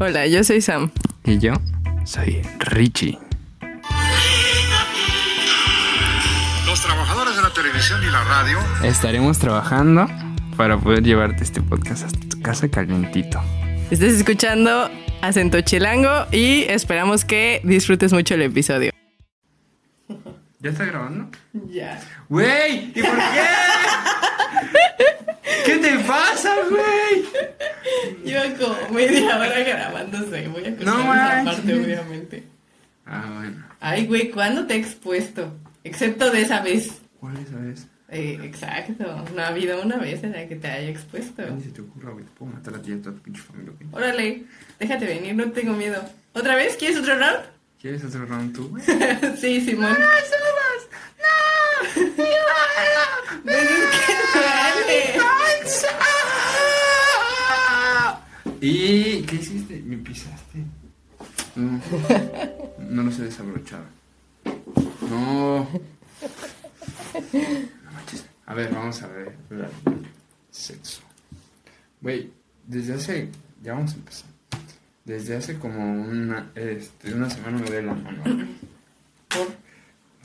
[0.00, 0.92] Hola, yo soy Sam.
[1.24, 1.54] Y yo
[2.04, 3.18] soy Richie.
[6.66, 10.06] Los trabajadores de la televisión y la radio Estaremos trabajando
[10.56, 13.42] para poder llevarte este podcast hasta tu casa calientito.
[13.90, 14.88] Estás escuchando
[15.20, 18.92] Acento Chilango y esperamos que disfrutes mucho el episodio.
[20.60, 21.28] ¿Ya está grabando?
[21.70, 22.00] Ya.
[22.28, 22.92] ¡Güey!
[22.94, 23.42] ¿Y por qué?
[25.64, 27.24] ¿Qué te pasa, güey?
[28.24, 30.48] Lleva como media hora grabándose.
[30.48, 32.44] Voy a cortar No esa parte, obviamente.
[33.06, 33.66] Ah, bueno.
[33.80, 35.54] Ay, güey, ¿cuándo te he expuesto?
[35.84, 36.90] Excepto de esa vez.
[37.20, 37.86] ¿Cuál es esa vez?
[38.10, 39.04] Eh, exacto.
[39.34, 41.42] No ha habido una vez en la que te haya expuesto.
[41.50, 42.24] Ni se te ocurra, güey.
[42.24, 43.88] Te puedo matar a ti y a toda tu pinche familia, güey.
[43.92, 44.44] Órale,
[44.78, 46.02] déjate venir, no tengo miedo.
[46.32, 46.76] ¿Otra vez?
[46.76, 47.44] ¿Quieres otro round?
[47.80, 48.82] ¿Quieres hacer round tú, güey?
[49.40, 49.96] sí, Simón.
[49.98, 50.06] ¡No,
[53.44, 55.37] Pues es que vale.
[58.60, 59.82] ¿Y qué hiciste?
[59.84, 60.58] Me pisaste.
[61.56, 61.80] No,
[62.90, 63.82] no lo sé desabrochar.
[65.10, 65.68] No.
[65.72, 65.80] No
[67.92, 68.24] manches.
[68.46, 69.34] A ver, vamos a ver.
[70.52, 71.00] Sexo.
[72.00, 72.30] Güey,
[72.64, 73.28] desde hace.
[73.62, 74.30] Ya vamos a empezar.
[75.04, 76.52] Desde hace como una.
[76.54, 78.22] Este, una semana me duele la mano.
[79.28, 79.48] Por,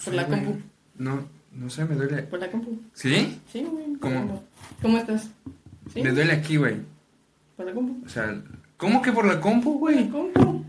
[0.05, 0.43] No la güey.
[0.45, 0.61] compu.
[0.99, 2.21] No, no sé, me duele.
[2.23, 2.79] Por la compu.
[2.93, 3.41] ¿Sí?
[3.51, 3.95] Sí, güey.
[3.99, 4.43] ¿Cómo?
[4.83, 5.29] ¿Cómo estás?
[5.91, 6.03] ¿Sí?
[6.03, 6.75] Me duele aquí, güey.
[7.55, 8.05] ¿Por la compu?
[8.05, 8.41] O sea,
[8.77, 10.09] ¿cómo que por la compu, ¿Por la güey?
[10.09, 10.65] compu?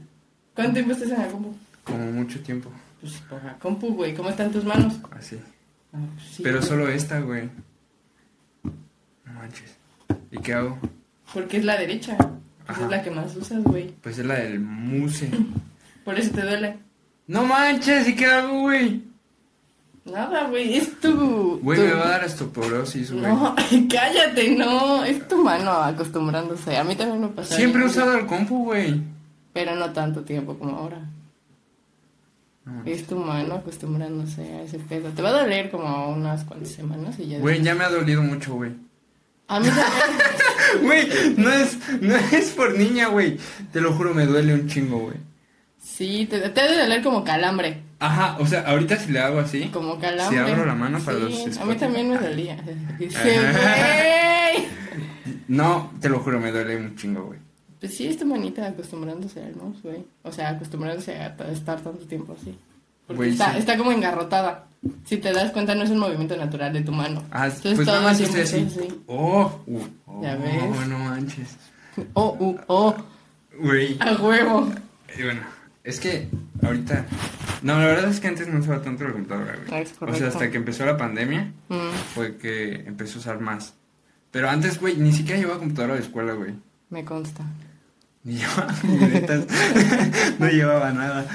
[0.54, 1.54] ¿Cuánto tiempo estás en la compu?
[1.84, 2.70] Como mucho tiempo.
[3.00, 4.14] Pues por la compu, güey.
[4.14, 4.94] ¿Cómo están tus manos?
[5.10, 5.38] Así.
[5.92, 6.68] Ah, pues sí, Pero güey.
[6.68, 7.48] solo esta, güey.
[8.62, 9.76] No manches.
[10.30, 10.78] ¿Y qué hago?
[11.32, 12.16] Porque es la derecha.
[12.66, 12.84] Ajá.
[12.84, 13.90] es la que más usas, güey.
[14.02, 15.30] Pues es la del muse.
[16.04, 16.78] Por eso te duele.
[17.26, 19.02] No manches, ¿y qué hago, güey?
[20.04, 20.76] Nada, güey.
[20.76, 21.58] Es tu.
[21.62, 23.24] Güey, tu- me va a dar osteoporosis, güey.
[23.24, 23.54] No,
[23.90, 25.02] cállate, no.
[25.04, 26.76] Es tu mano acostumbrándose.
[26.76, 27.56] A mí también me pasa.
[27.56, 29.00] Siempre he usado el compu, güey.
[29.54, 30.98] Pero no tanto tiempo como ahora.
[32.64, 32.82] No.
[32.86, 35.10] Es tu mano acostumbrándose a ese pedo.
[35.10, 37.38] Te va a doler como unas cuantas semanas y ya.
[37.38, 38.72] Güey, ya me ha dolido mucho, güey.
[39.48, 39.84] A mí también.
[40.82, 43.38] Güey, no es, no es por niña, güey.
[43.72, 45.16] Te lo juro, me duele un chingo, güey.
[45.78, 47.83] sí, te, te ha de doler como calambre.
[47.98, 49.68] Ajá, o sea, ahorita si le hago así.
[49.72, 50.44] Como calambre.
[50.44, 52.56] Si abro la mano para Sí, los A mí también me dolía.
[52.98, 54.66] Dice, güey.
[55.48, 57.38] No, te lo juro, me duele un chingo, güey.
[57.80, 60.04] Pues sí, es tu manita acostumbrándose al mouse, güey.
[60.22, 62.56] O sea, acostumbrándose a estar tanto tiempo así.
[63.06, 63.58] Porque Güey, está, sí.
[63.58, 64.66] está como engarrotada.
[65.04, 67.22] Si te das cuenta, no es un movimiento natural de tu mano.
[67.30, 68.66] Ah, Entonces, pues todo nada más estoy así.
[69.06, 70.88] Oh, uh, oh, Ya ves.
[70.88, 71.56] no manches.
[72.14, 72.94] Oh, uh, oh,
[73.60, 73.96] Güey.
[74.00, 74.68] a huevo.
[75.18, 75.40] Y bueno,
[75.84, 76.28] es que
[76.62, 77.06] ahorita.
[77.62, 79.68] No, la verdad es que antes no usaba tanto la computadora, güey.
[79.72, 83.40] Ah, es O sea, hasta que empezó la pandemia Mm, fue que empecé a usar
[83.40, 83.74] más.
[84.30, 86.54] Pero antes, güey, ni siquiera llevaba computadora a la escuela, güey.
[86.90, 87.44] me consta.
[88.24, 89.44] Ni llevaba libretas.
[90.38, 91.26] no llevaba nada.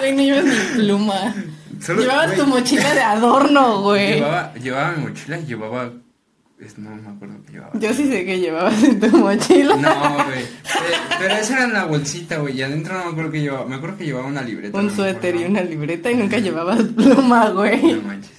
[0.00, 1.34] Güey, no llevas ni pluma.
[1.80, 4.14] Solo, Llevabas güey, tu mochila de adorno, güey.
[4.14, 5.92] Llevaba, llevaba mi mochila y llevaba.
[6.60, 7.72] Es- no me acuerdo qué llevaba.
[7.78, 9.76] Yo sí sé que llevabas en tu mochila.
[9.76, 10.44] No, güey.
[11.18, 12.56] Pero esa era en la bolsita, güey.
[12.58, 13.66] Y adentro no me acuerdo que llevaba.
[13.66, 14.78] Me acuerdo que llevaba una libreta.
[14.78, 17.94] Un no suéter y una libreta y nunca llevabas pluma, güey.
[17.94, 18.32] No manches.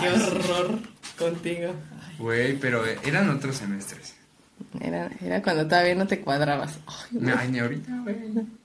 [0.00, 0.78] Qué horror
[1.18, 1.74] contigo.
[2.18, 4.14] Güey, pero eran otros semestres.
[4.80, 6.78] Era, era cuando todavía no te cuadrabas.
[6.86, 7.32] Ay.
[7.36, 8.16] Ay, ni ahorita, güey.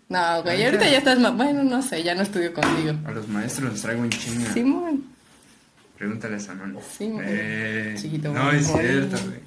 [0.09, 1.35] No, güey, ahorita ya estás más...
[1.35, 2.93] Bueno, no sé, ya no estudio contigo.
[3.05, 4.53] A los maestros los traigo en chinga.
[4.53, 5.03] Simón.
[5.97, 6.77] Pregúntale a Sanon.
[6.97, 9.39] Sí, eh, chiquito, No, es cierto, güey.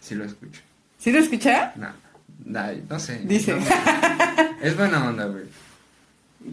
[0.00, 0.60] Sí lo escucho.
[0.98, 1.72] ¿Sí lo escucha?
[1.76, 1.88] No,
[2.46, 3.20] no, no sé.
[3.24, 3.54] Dice.
[3.54, 3.66] No,
[4.62, 5.44] es buena onda, güey.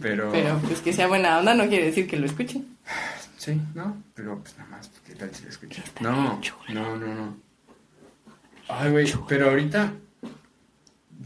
[0.00, 0.30] Pero.
[0.30, 2.62] Pero pues que sea buena onda no quiere decir que lo escuche.
[3.38, 4.02] Sí, ¿no?
[4.14, 5.82] Pero pues nada más, ¿qué tal si lo escucho?
[6.00, 7.36] No, no, no, no.
[8.68, 9.92] Ay, güey, pero ahorita.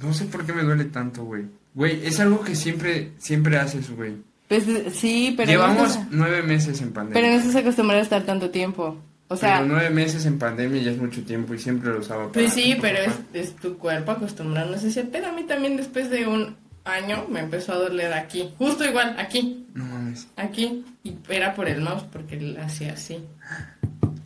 [0.00, 1.46] No sé por qué me duele tanto, güey.
[1.74, 4.16] Güey, es algo que siempre, siempre haces, güey.
[4.50, 4.64] Pues
[4.96, 5.48] sí, pero...
[5.48, 7.14] Llevamos no nueve meses en pandemia.
[7.22, 8.98] pero no estás acostumbrado a estar tanto tiempo.
[9.28, 12.22] O sea, pero nueve meses en pandemia ya es mucho tiempo y siempre lo usaba
[12.24, 12.32] para...
[12.32, 15.28] pues sí, pero es, es tu cuerpo acostumbrándose a ese pedo.
[15.28, 18.50] A mí también después de un año me empezó a doler aquí.
[18.58, 20.26] Justo igual, aquí, No mames.
[20.36, 20.84] aquí.
[21.04, 23.18] Y era por el mouse porque él hacía así.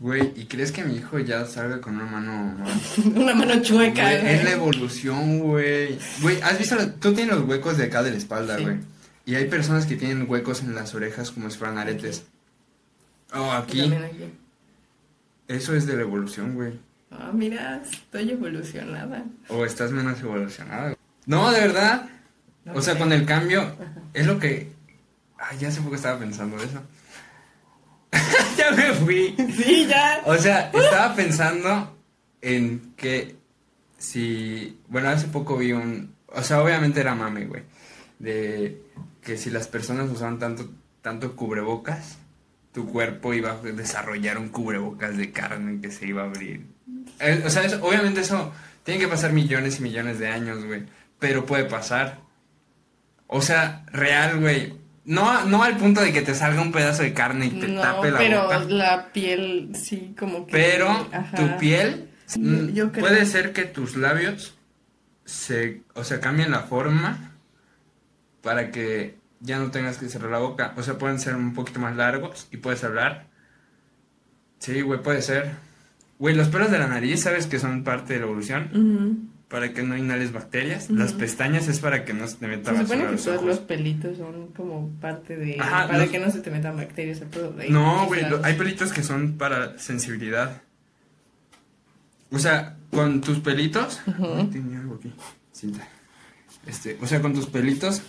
[0.00, 2.56] Güey, ¿y crees que mi hijo ya salga con una mano?
[3.14, 4.02] Una mano chueca.
[4.02, 5.98] Güey, es la evolución, güey.
[6.22, 6.76] Güey, ¿has visto?
[6.76, 8.62] la- Tú tienes los huecos de acá de la espalda, Sí.
[8.64, 8.76] güey.
[9.26, 12.24] Y hay personas que tienen huecos en las orejas como si fueran aretes.
[13.32, 13.92] Oh, aquí.
[15.48, 16.78] Eso es de la evolución, güey.
[17.10, 19.24] Ah, mira, estoy evolucionada.
[19.48, 20.82] O estás menos evolucionada.
[20.82, 20.96] güey.
[21.26, 22.08] No, de verdad.
[22.74, 22.98] O sea, sé.
[22.98, 23.74] con el cambio,
[24.12, 24.72] es lo que...
[25.38, 26.82] Ay, ya hace poco estaba pensando eso.
[28.56, 29.34] ya me fui.
[29.56, 30.22] Sí, ya.
[30.24, 31.96] O sea, estaba pensando
[32.40, 33.36] en que
[33.98, 34.78] si...
[34.88, 36.14] Bueno, hace poco vi un...
[36.28, 37.62] o sea, obviamente era mame, güey,
[38.18, 38.82] de
[39.24, 40.70] que si las personas usaban tanto,
[41.02, 42.18] tanto cubrebocas,
[42.72, 46.66] tu cuerpo iba a desarrollar un cubrebocas de carne que se iba a abrir.
[47.20, 50.84] Eh, o sea, eso- obviamente eso tiene que pasar millones y millones de años, güey,
[51.18, 52.18] pero puede pasar.
[53.26, 54.74] O sea, real, güey.
[55.06, 57.80] No, no al punto de que te salga un pedazo de carne y te no,
[57.82, 58.58] tape la pero boca.
[58.64, 60.52] la piel sí como que...
[60.52, 61.36] Pero Ajá.
[61.36, 63.04] tu piel Sí, yo creo.
[63.06, 64.54] puede ser que tus labios
[65.26, 67.33] se, o sea, cambien la forma
[68.44, 70.72] para que ya no tengas que cerrar la boca.
[70.76, 73.26] O sea, pueden ser un poquito más largos y puedes hablar.
[74.60, 75.50] Sí, güey, puede ser.
[76.20, 79.30] Güey, los pelos de la nariz, ¿sabes que son parte de la evolución?
[79.48, 80.88] Para que no inhales bacterias.
[80.90, 83.48] Las pestañas es para que no se te meta Se supone que los todos ojos.
[83.48, 85.56] los pelitos son como parte de...
[85.60, 87.20] Ajá, para los- que no se te metan bacterias
[87.60, 90.62] ahí, No, güey, lo- hay pelitos que son para sensibilidad.
[92.30, 94.00] O sea, con tus pelitos.
[94.06, 95.12] Ay, tenía algo aquí.
[95.52, 95.86] Cinta.
[96.66, 98.02] Este, o sea, con tus pelitos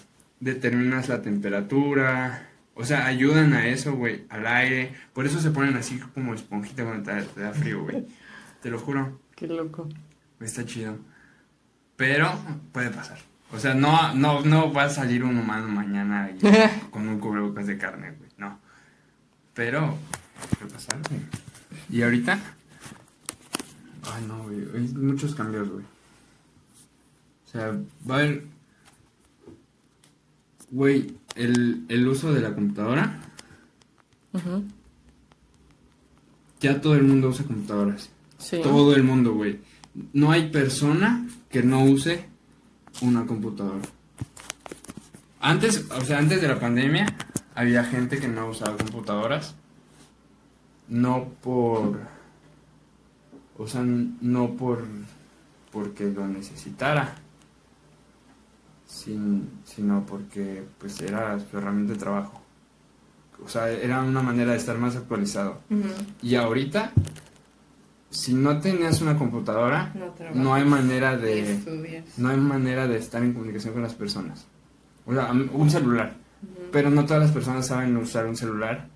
[0.45, 2.47] determinas la temperatura.
[2.75, 4.93] O sea, ayudan a eso, güey, al aire.
[5.13, 8.05] Por eso se ponen así como esponjita cuando te, te da frío, güey.
[8.61, 9.19] Te lo juro.
[9.35, 9.89] Qué loco.
[10.39, 10.97] Está chido.
[11.95, 12.31] Pero
[12.71, 13.17] puede pasar.
[13.51, 16.39] O sea, no, no, no va a salir un humano mañana y-
[16.91, 18.29] con un cubrebocas de carne, güey.
[18.37, 18.59] No.
[19.53, 19.97] Pero
[20.59, 21.21] puede pasar, güey.
[21.89, 22.37] Y ahorita.
[24.13, 24.57] Ay, no, güey.
[24.75, 25.85] Hay muchos cambios, güey.
[27.45, 27.71] O sea,
[28.09, 28.43] va a haber.
[30.75, 33.21] Güey, el, el uso de la computadora.
[34.33, 34.65] Ujú.
[36.59, 38.09] Ya todo el mundo usa computadoras.
[38.37, 38.59] Sí.
[38.61, 39.61] Todo el mundo, güey.
[40.11, 42.25] No hay persona que no use
[43.01, 43.83] una computadora.
[45.39, 47.15] Antes, o sea, antes de la pandemia,
[47.53, 49.55] había gente que no usaba computadoras.
[50.89, 52.01] No por.
[53.57, 54.83] O sea, no por.
[55.71, 57.15] porque lo necesitara.
[58.95, 62.41] Sin, sino porque, pues, era su herramienta de trabajo.
[63.43, 65.59] O sea, era una manera de estar más actualizado.
[66.21, 66.93] Y ahorita,
[68.09, 69.91] si no tenías una computadora,
[70.33, 72.05] No hay manera de estudias.
[72.17, 74.45] no hay manera de estar en comunicación con las personas.
[75.05, 76.15] O sea, un celular.
[76.71, 78.87] Pero no todas las personas saben usar un celular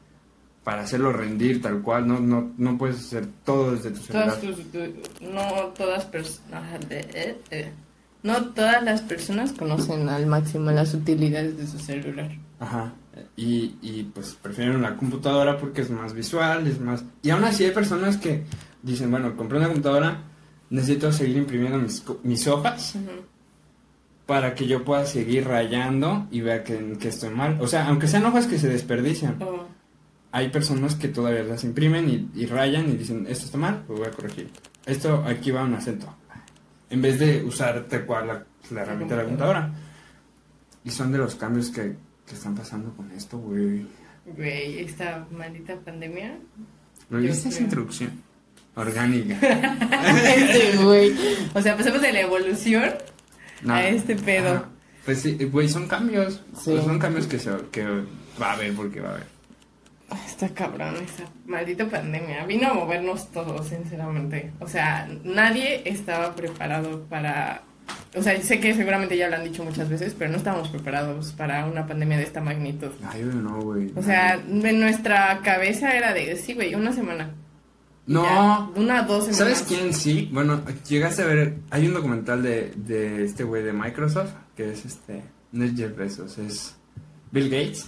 [0.63, 2.07] para hacerlo rendir tal cual.
[2.07, 4.39] No, no, no puedes hacer todo desde tu celular.
[4.39, 5.43] Todas tus- tu- no
[5.75, 6.79] todas personas
[8.23, 12.31] no todas las personas conocen al máximo las utilidades de su celular.
[12.59, 12.93] Ajá.
[13.35, 17.03] Y, y pues prefieren la computadora porque es más visual, es más...
[17.21, 18.43] Y aún así hay personas que
[18.81, 20.23] dicen, bueno, compré una computadora,
[20.69, 22.95] necesito seguir imprimiendo mis, mis hojas
[24.25, 27.57] para que yo pueda seguir rayando y vea que, que estoy mal.
[27.61, 29.65] O sea, aunque sean hojas que se desperdician, Oh,
[30.31, 33.95] hay personas que todavía las imprimen y, y rayan y dicen, esto está mal, lo
[33.95, 34.51] voy a corregir.
[34.85, 36.15] Esto aquí va un acento.
[36.89, 39.71] En vez de usar tal cual la, la herramienta de la computadora.
[40.83, 41.95] Y son de los cambios que,
[42.25, 43.85] que están pasando con esto, güey.
[44.25, 46.37] güey, esta maldita pandemia.
[47.09, 48.11] ¿Lo viste esa introducción?
[48.75, 49.37] Orgánica.
[50.35, 51.13] Este güey.
[51.53, 52.91] O sea, pasamos de la evolución
[53.63, 53.73] No.
[53.73, 54.49] a este pedo.
[54.55, 54.69] Ajá.
[55.05, 56.35] Pues sí, güey, son cambios.
[56.55, 56.71] Sí.
[56.71, 57.83] Pues son cambios que, se, que
[58.41, 59.27] va a haber porque va a haber.
[60.25, 62.45] Está cabrón esa maldita pandemia.
[62.45, 64.51] Vino a movernos todos, sinceramente.
[64.59, 67.63] O sea, nadie estaba preparado para...
[68.15, 71.33] O sea, sé que seguramente ya lo han dicho muchas veces, pero no estábamos preparados
[71.33, 72.91] para una pandemia de esta magnitud.
[73.03, 73.91] Ay, no, güey.
[73.95, 77.31] O sea, en nuestra cabeza era de, sí, güey, una semana.
[78.05, 78.23] No.
[78.23, 79.37] Ya, una, dos semanas.
[79.37, 80.29] ¿Sabes quién sí?
[80.31, 84.85] Bueno, llegaste a ver, hay un documental de, de este güey de Microsoft, que es
[84.85, 86.78] este, no es Jeff Bezos, es
[87.31, 87.85] Bill Gates,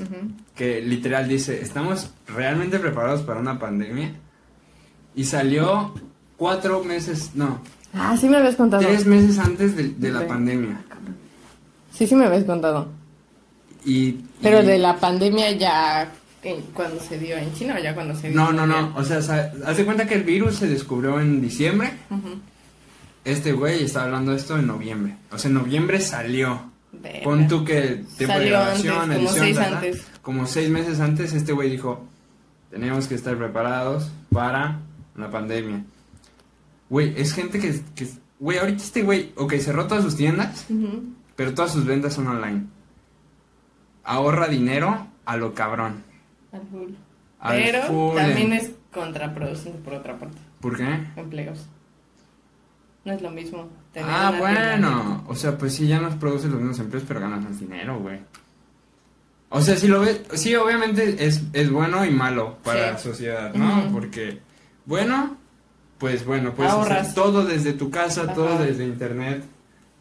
[0.55, 4.11] que literal dice, estamos realmente preparados para una pandemia.
[5.15, 5.93] Y salió
[6.37, 7.61] cuatro meses, no,
[7.93, 8.83] Ah, sí me habías contado.
[8.83, 10.79] tres meses antes de, de la pandemia.
[11.93, 12.87] Sí, sí me habías contado.
[13.83, 16.09] Y, Pero y- de la pandemia ya
[16.73, 18.37] cuando se dio en China o ya cuando se dio.
[18.39, 21.91] No, no, no, o sea, de cuenta que el virus se descubrió en diciembre.
[23.25, 25.17] Este güey está hablando de esto en noviembre.
[25.31, 26.70] O sea, en noviembre salió.
[26.93, 27.23] Verga.
[27.23, 29.67] Pon tú que tiempo de grabación, antes, como edición, seis ta.
[29.77, 30.07] antes.
[30.21, 32.05] Como seis meses antes, este güey dijo,
[32.69, 34.79] tenemos que estar preparados para
[35.15, 35.83] la pandemia.
[36.89, 40.65] Güey, es gente que, que- güey, ahorita este güey, ok, cerró todas sus tiendas,
[41.35, 42.65] pero todas sus ventas son online.
[44.03, 46.03] Ahorra dinero a lo cabrón.
[46.51, 46.91] Al full.
[47.39, 50.37] Al Pero full, también es contraproducente por otra parte.
[50.59, 51.07] ¿Por qué?
[51.15, 51.67] Empleos.
[53.05, 53.69] No es lo mismo.
[53.95, 55.23] Ah, bueno.
[55.27, 58.19] O sea, pues sí, ya nos produce los mismos empleos, pero ganas más dinero, güey.
[59.49, 62.91] O sea, si lo ves, sí, obviamente es, es bueno y malo para Sí.
[62.93, 63.89] la sociedad, ¿no?
[63.91, 64.39] Porque,
[64.85, 65.35] bueno,
[65.97, 69.43] pues bueno, hacer todo desde tu casa, todo desde internet.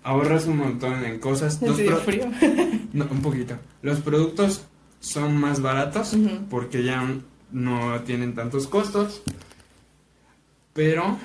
[0.02, 1.61] ahorras un montón en cosas.
[1.61, 2.25] Los pro- frío.
[2.92, 3.54] No, un poquito.
[3.82, 4.62] Los productos
[5.00, 6.16] son más baratos
[6.49, 7.06] porque ya
[7.52, 9.23] no tienen tantos costos.
[10.73, 11.18] Pero,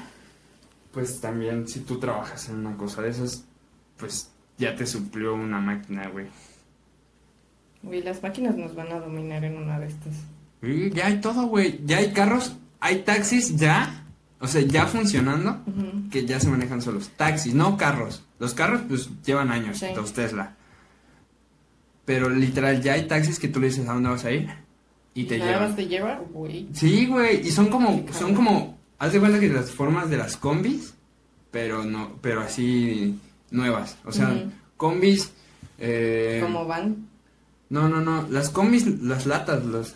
[0.96, 3.44] pues también si tú trabajas en una cosa de esas,
[3.98, 6.26] pues ya te suplió una máquina, güey.
[7.84, 10.16] Güey, las máquinas nos van a dominar en una de estas.
[10.64, 11.82] Y ya hay todo, güey.
[11.86, 14.06] Ya hay carros, hay taxis ya,
[14.40, 15.62] o sea, ya funcionando,
[16.10, 17.12] que ya se manejan solos.
[17.16, 18.24] Taxis, no carros.
[18.40, 19.88] Los carros, pues llevan años, Sí.
[19.96, 20.56] los Tesla.
[22.06, 24.50] Pero literal, ya hay taxis que tú le dices a dónde vas a ir
[25.14, 25.76] y te Nada llevan.
[25.76, 26.68] te lleva, güey.
[26.74, 30.38] Sí, güey, y son como, son como, haz de cuenta que las formas de las
[30.38, 30.94] combis,
[31.52, 33.20] pero no, pero así
[33.52, 33.98] nuevas.
[34.06, 35.32] O sea, combis,
[35.80, 37.08] eh, ¿Cómo van?
[37.70, 39.94] no, no, no, las combis, las latas, los,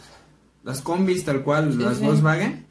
[0.63, 2.03] las combis tal cual, Sí, las sí.
[2.05, 2.65] Volkswagen,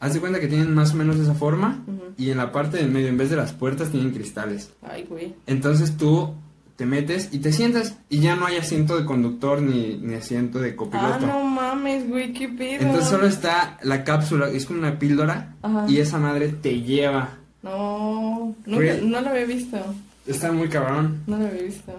[0.00, 1.84] haz de cuenta que tienen más o menos esa forma
[2.16, 4.70] y en la parte del medio, en vez de las puertas, tienen cristales.
[4.82, 5.34] Ay, güey.
[5.46, 6.34] Entonces tú
[6.76, 10.58] te metes y te sientas y ya no hay asiento de conductor ni, ni asiento
[10.58, 11.26] de Ah, copiloto.
[11.26, 12.82] no mames, güey, qué pedo.
[12.82, 15.86] Entonces solo está la cápsula, es como una píldora Ajá.
[15.88, 17.28] y esa madre te lleva.
[17.62, 19.78] No, nunca, no lo había visto.
[20.26, 21.22] Está muy cabrón.
[21.26, 21.92] No lo había visto.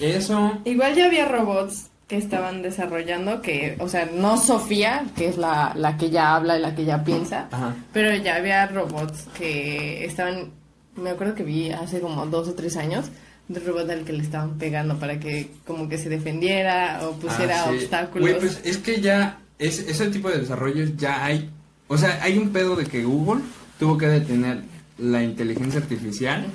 [0.00, 5.36] Eso, Igual ya había robots que estaban desarrollando que, o sea, no Sofía, que es
[5.36, 7.74] la, la que ya habla y la que ya piensa, ajá.
[7.92, 10.52] pero ya había robots que estaban,
[10.96, 13.06] me acuerdo que vi hace como dos o tres años,
[13.48, 17.68] robot al que le estaban pegando para que como que se defendiera o pusiera Ah,
[17.70, 17.76] sí.
[17.76, 18.20] obstáculos.
[18.28, 21.50] Güey, pues es que ya es, ese tipo de desarrollos ya hay.
[21.88, 23.42] O sea, hay un pedo de que Google
[23.78, 24.62] tuvo que detener
[24.98, 26.46] la inteligencia artificial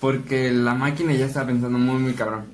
[0.00, 2.46] porque la máquina ya está pensando muy, muy cabrón.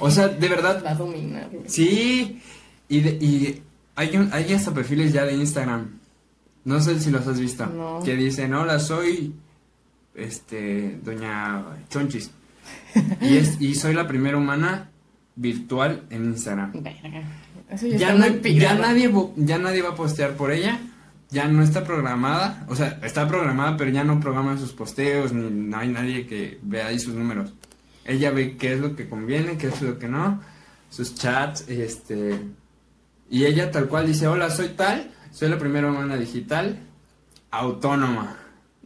[0.00, 1.50] O sea, de verdad, Va a dominar.
[1.66, 2.40] Sí,
[2.88, 3.62] y, de- y
[3.96, 5.98] hay, un, hay hasta perfiles ya de Instagram.
[6.64, 7.66] No sé si los has visto.
[7.66, 8.00] No.
[8.04, 9.34] Que dicen, hola, soy
[10.14, 12.30] este doña Chonchis.
[13.20, 14.90] Y, es, y soy la primera humana
[15.36, 16.72] virtual en Instagram.
[17.70, 18.56] Eso ya, nadie,
[19.36, 20.78] ya nadie va a postear por ella.
[21.30, 22.64] Ya no está programada.
[22.68, 25.32] O sea, está programada, pero ya no programa sus posteos.
[25.32, 27.52] Ni no hay nadie que vea ahí sus números.
[28.04, 30.40] Ella ve qué es lo que conviene, qué es lo que no.
[30.90, 32.38] Sus chats, este.
[33.30, 35.10] Y ella tal cual dice, hola, soy tal.
[35.32, 36.78] Soy la primera humana digital.
[37.50, 38.36] Autónoma.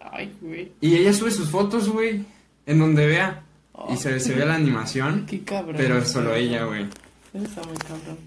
[0.01, 0.73] Ay, güey.
[0.81, 2.25] Y ella sube sus fotos, güey.
[2.65, 3.43] En donde vea.
[3.81, 3.93] Oh.
[3.93, 5.25] Y se, se ve la animación.
[5.31, 5.77] Qué cabrón.
[5.77, 6.87] Pero solo ella, güey.
[7.33, 8.19] Está muy cabrón.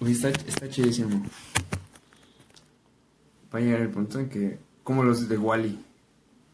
[0.00, 1.22] Uy, está, está chidísimo.
[3.54, 5.78] Va a llegar el punto en que, como los de Wally,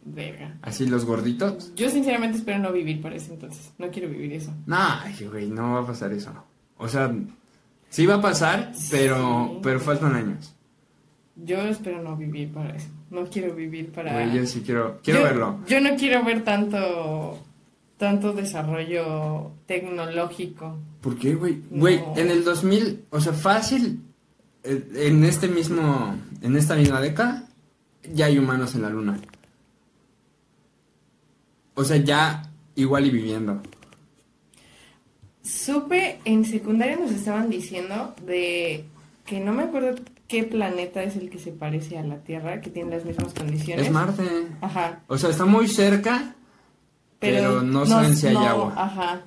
[0.05, 0.59] Verga.
[0.63, 1.73] así los gorditos.
[1.75, 3.73] Yo sinceramente espero no vivir para ese entonces.
[3.79, 4.53] No quiero vivir eso.
[4.67, 6.33] Nah, güey, no va a pasar eso.
[6.77, 7.15] O sea,
[7.89, 9.61] sí va a pasar, pero, Sí.
[9.63, 10.55] pero faltan años.
[11.45, 12.89] Yo espero no vivir para eso.
[13.11, 14.13] No quiero vivir para...
[14.13, 15.59] Güey, yo sí quiero, quiero Yo- verlo.
[15.69, 17.39] Yo no quiero ver tanto
[17.97, 20.79] tanto desarrollo tecnológico.
[21.01, 21.63] ¿Por qué, güey?
[21.71, 21.81] No.
[21.81, 24.01] Güey, en el 2000, o sea, fácil,
[24.63, 27.49] eh, en este mismo, en esta misma década,
[28.15, 29.19] ya hay humanos en la luna.
[31.75, 33.61] O sea, ya igual y viviendo.
[35.43, 38.85] Supe, en secundaria nos estaban diciendo de
[39.25, 39.95] que no me acuerdo
[40.29, 43.87] qué planeta es el que se parece a la Tierra, que tiene las mismas condiciones.
[43.87, 44.23] Es Marte.
[44.61, 45.01] Ajá.
[45.09, 46.35] O sea, está muy cerca,
[47.19, 48.75] pero, no saben si hay no, agua.
[48.77, 49.23] Ajá.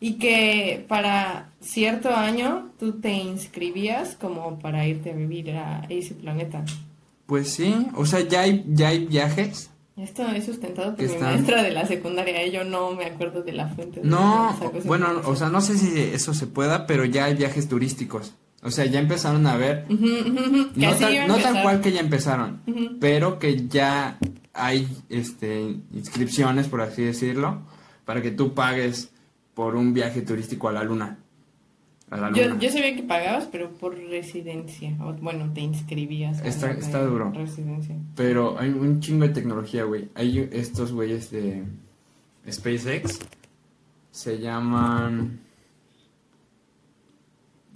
[0.00, 6.14] Y que para cierto año tú te inscribías como para irte a vivir a ese
[6.14, 6.64] planeta.
[7.26, 9.70] Pues sí, o sea, ya hay, ya hay viajes.
[9.96, 12.40] Esto es sustentado por mi están- maestra de la secundaria.
[12.42, 12.52] ¿eh?
[12.52, 14.00] Yo no me acuerdo de la fuente.
[14.00, 17.68] de No, bueno, o sea, no sé si eso se pueda, pero ya hay viajes
[17.68, 18.32] turísticos.
[18.62, 22.60] O sea, ya empezaron a ver, no, a no tal cual que ya empezaron,
[23.00, 24.18] pero que ya
[24.52, 27.62] hay este inscripciones, por así decirlo,
[28.04, 29.12] para que tú pagues
[29.54, 31.18] por un viaje turístico a la luna.
[32.10, 32.42] A la luna.
[32.42, 34.96] Yo, yo sabía que pagabas, pero por residencia.
[35.00, 36.40] O, bueno, te inscribías.
[36.44, 37.30] Está- está duro.
[37.32, 37.94] Residencia.
[38.16, 40.08] Pero hay un chingo de tecnología, güey.
[40.14, 41.62] Hay estos güeyes de
[42.50, 43.20] SpaceX.
[44.10, 45.40] Se llaman.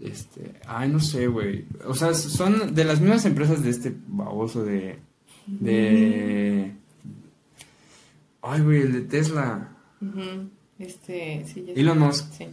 [0.00, 0.51] Este.
[0.66, 1.66] Ay, no sé, güey.
[1.86, 4.98] O sea, son de las mismas empresas de este baboso de.
[5.46, 6.72] De.
[8.42, 9.76] Ay, güey, el de Tesla.
[10.78, 11.98] Este, sí, ya Elon.
[11.98, 12.32] Musk.
[12.32, 12.46] Sí.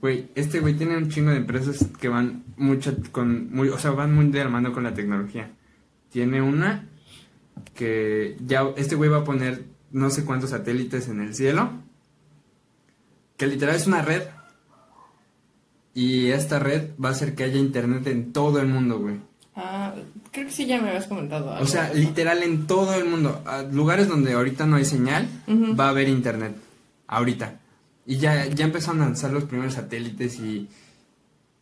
[0.00, 3.52] Güey, este güey tiene un chingo de empresas que van mucho con.
[3.52, 5.50] Muy, o sea, van muy de la mano con la tecnología.
[6.10, 6.88] Tiene una
[7.74, 11.72] que ya este güey va a poner no sé cuántos satélites en el cielo.
[13.36, 14.22] Que literal es una red.
[15.94, 19.16] Y esta red va a hacer que haya internet en todo el mundo, güey.
[19.56, 19.94] Ah,
[20.30, 21.50] creo que sí ya me habías comentado.
[21.50, 25.26] algo O sea, literal en todo el mundo, a lugares donde ahorita no hay señal,
[25.48, 26.56] va a haber internet.
[27.08, 27.58] Ahorita.
[28.06, 30.68] Y ya, ya empezaron a lanzar los primeros satélites y,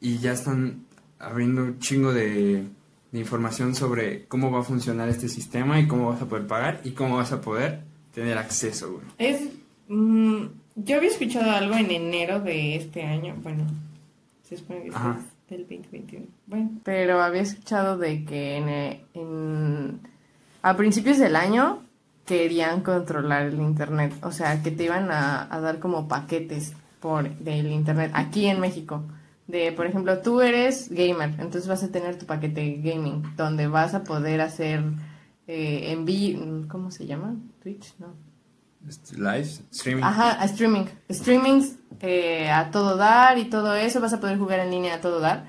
[0.00, 0.85] y ya están
[1.18, 2.64] abriendo un chingo de,
[3.12, 6.80] de información sobre cómo va a funcionar este sistema y cómo vas a poder pagar
[6.85, 7.80] y cómo vas a poder
[8.14, 9.04] tener acceso, güey.
[9.18, 9.40] Es.
[9.88, 10.42] mm,
[10.76, 13.35] yo había escuchado algo en enero de este año.
[13.42, 13.64] Bueno,
[14.48, 15.18] se supone que Ajá.
[15.18, 16.26] es del 2021.
[16.46, 18.68] Bueno, pero había escuchado de que en,
[19.14, 20.00] en-
[20.62, 21.82] a principios del año
[22.26, 24.12] querían controlar el internet.
[24.22, 28.60] O sea, que te iban a, a dar como paquetes por del internet aquí en
[28.60, 29.02] México.
[29.46, 33.94] De, por ejemplo, tú eres gamer, entonces vas a tener tu paquete gaming, donde vas
[33.94, 34.82] a poder hacer
[35.46, 35.96] eh,
[36.68, 37.34] ¿cómo se llama?
[37.62, 38.08] Twitch, ¿no?
[38.87, 40.02] Este, Live, streaming.
[40.02, 40.85] Ajá, a streaming.
[41.11, 44.00] Streamings eh, a todo dar y todo eso.
[44.00, 45.47] Vas a poder jugar en línea a todo dar.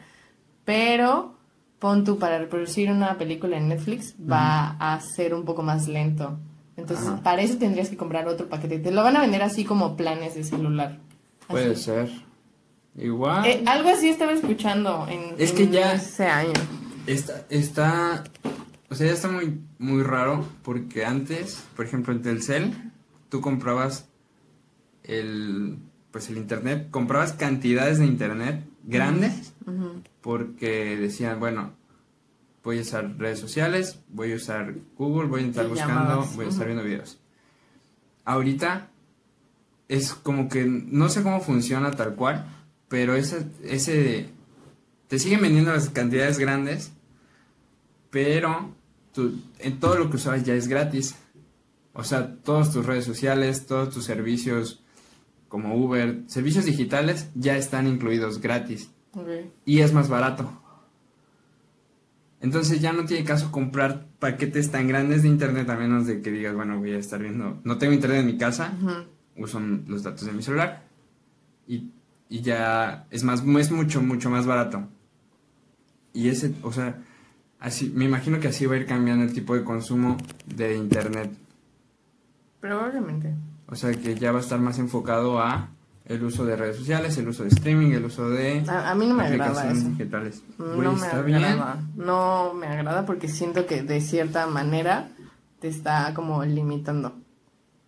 [0.65, 1.35] Pero
[1.79, 6.37] pon tú para reproducir una película en Netflix va a ser un poco más lento.
[6.75, 7.23] Entonces, Ajá.
[7.23, 8.79] para eso tendrías que comprar otro paquete.
[8.79, 10.91] Te lo van a vender así como planes de celular.
[11.41, 11.47] Así.
[11.47, 12.09] Puede ser.
[12.97, 13.45] Igual.
[13.45, 16.53] Eh, algo así estaba escuchando en, Es que en ya- ese año.
[17.07, 18.23] Está, está,
[18.89, 22.91] o sea, ya está muy, muy raro porque antes, por ejemplo, en Telcel,
[23.29, 24.07] tú comprabas
[25.03, 25.77] el,
[26.11, 29.53] pues el internet, comprabas cantidades de internet grandes
[30.21, 31.71] porque decían, bueno,
[32.63, 36.49] voy a usar redes sociales, voy a usar Google, voy a estar buscando, voy a
[36.49, 37.19] estar viendo videos.
[38.25, 38.89] Ahorita
[39.87, 42.45] es como que no sé cómo funciona tal cual,
[42.87, 44.29] pero ese, ese
[45.07, 46.91] te siguen vendiendo las cantidades grandes,
[48.09, 48.71] pero
[49.13, 51.15] tú- en todo lo que usabas ya es gratis.
[51.99, 54.81] O sea, todas tus redes sociales, todos tus servicios
[55.49, 58.89] como Uber, servicios digitales ya están incluidos gratis
[59.65, 60.49] y es más barato.
[62.39, 66.31] Entonces ya no tiene caso comprar paquetes tan grandes de internet a menos de que
[66.31, 68.71] digas, bueno, voy a estar viendo, no tengo internet en mi casa,
[69.35, 70.85] uso los datos de mi celular
[71.67, 71.91] y,
[72.29, 74.87] y ya es más, es mucho, mucho más barato.
[76.13, 77.03] Y ese, o sea,
[77.59, 81.29] así, me imagino que así va a ir cambiando el tipo de consumo de internet.
[82.59, 83.33] Probablemente.
[83.67, 85.69] O sea, que ya va a estar más enfocado a
[86.05, 89.05] el uso de redes sociales, el uso de streaming, el uso de A, a mí
[89.05, 89.89] no me agrada eso.
[89.89, 90.43] digitales.
[90.57, 91.43] No me está bien.
[91.43, 91.83] agrada.
[91.95, 95.09] No me agrada porque siento que de cierta manera
[95.59, 97.13] te está como limitando.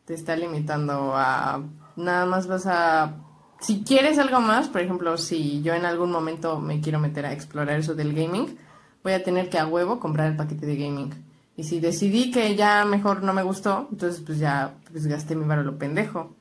[0.06, 1.64] Te está limitando a
[1.96, 3.16] nada más vas a
[3.62, 7.34] si quieres algo más, por ejemplo, si yo en algún momento me quiero meter a
[7.34, 8.58] explorar eso del gaming,
[9.04, 11.14] voy a tener que a huevo comprar el paquete de gaming.
[11.62, 15.46] Y si decidí que ya mejor no me gustó, entonces pues ya pues gasté mi
[15.46, 16.36] varo lo pendejo.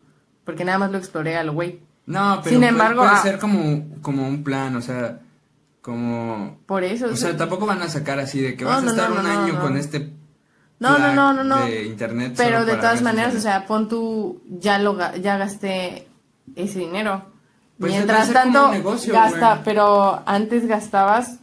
[0.45, 1.81] Porque nada más lo exploré al güey.
[2.07, 5.21] No, pero Sin puede- embargo, puede, ah- ser como, como un plan, o sea,
[5.83, 6.57] como...
[6.65, 7.09] Por eso.
[7.09, 9.21] O sea, tampoco van a sacar así de que No, vas no, a estar no,
[9.21, 10.11] un año con este
[10.79, 11.67] No, no, no, no, no.
[11.67, 12.33] de internet.
[12.39, 16.09] Pero de todas maneras, o sea, pon tú, ya lo ya gasté
[16.57, 17.27] ese dinero.
[17.79, 19.65] Pues Mientras tanto, negocio, gasta, güey.
[19.67, 21.37] pero antes gastabas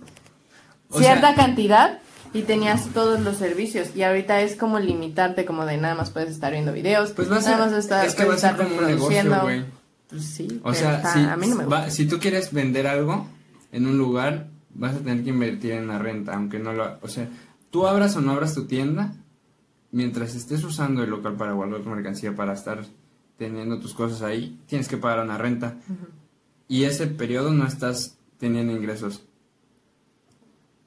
[0.89, 1.99] O cierta sea- cantidad
[2.33, 3.95] y tenías todos los servicios.
[3.95, 7.37] Y ahorita es como limitarte, como de nada más puedes estar viendo videos, Pues va
[7.37, 9.65] a nada más estar, es que va a puedes ser estar como un negocio.
[10.09, 11.79] Pues sí, O sea, está- si, a mí no me gusta.
[11.81, 13.27] va- si tú quieres vender algo
[13.73, 16.97] en un lugar, vas a tener que invertir en la renta, aunque no lo...
[17.01, 17.27] O sea,
[17.71, 19.13] tú abras o no abras tu tienda,
[19.91, 22.85] mientras estés usando el local para guardar tu mercancía, para estar
[23.37, 25.75] teniendo tus cosas ahí, tienes que pagar una renta.
[26.69, 29.23] Y ese periodo no estás teniendo ingresos.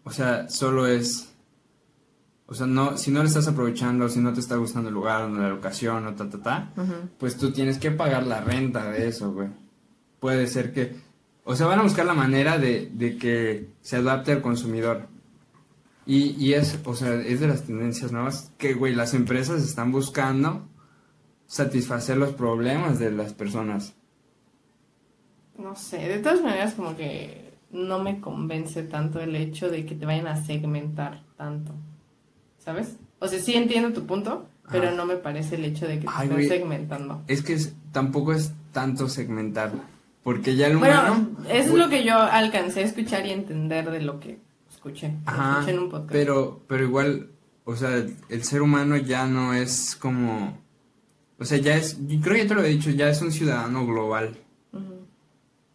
[0.05, 1.30] O sea, solo es...
[2.51, 5.23] O sea, no, si no le estás aprovechando, si no te está gustando el lugar,
[5.23, 6.73] o la locación, o ta, ta, ta,
[7.17, 9.49] pues tú tienes que pagar la renta de eso, güey.
[10.19, 10.97] Puede ser que...
[11.45, 15.07] O sea, van a buscar la manera de, de que se adapte al consumidor.
[16.07, 19.93] Y, y es, o sea, es de las tendencias nuevas que, güey, las empresas están
[19.93, 20.69] buscando
[21.47, 23.95] satisfacer los problemas de las personas.
[25.57, 29.95] No sé, de todas maneras como que no me convence tanto el hecho de que
[29.95, 31.75] te vayan a segmentar tanto,
[32.61, 32.96] ¿sabes?
[33.18, 34.96] O sea, sí entiendo tu punto, pero Ajá.
[34.96, 36.49] no me parece el hecho de que te Ay, estén güey.
[36.49, 37.23] segmentando.
[37.27, 39.73] Es que es- tampoco es tanto segmentar.
[40.23, 41.14] Porque ya el humano...
[41.35, 44.38] Bueno, eso es lo que yo alcancé a escuchar y entender de lo que
[44.70, 45.16] escuché.
[45.25, 46.12] Ajá, escuché en un podcast.
[46.12, 47.31] pero, pero igual,
[47.64, 50.59] o sea, el, ser humano ya no es como,
[51.38, 53.33] o sea, ya es, yo creo que ya te lo he dicho, ya es un
[53.33, 54.37] ciudadano global,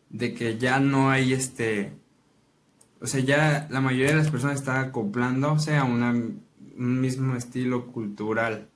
[0.10, 1.91] de que ya no hay este,
[3.02, 6.15] o sea, ya la mayoría de las personas está acoplándose a una,
[6.78, 8.70] un mismo estilo cultural,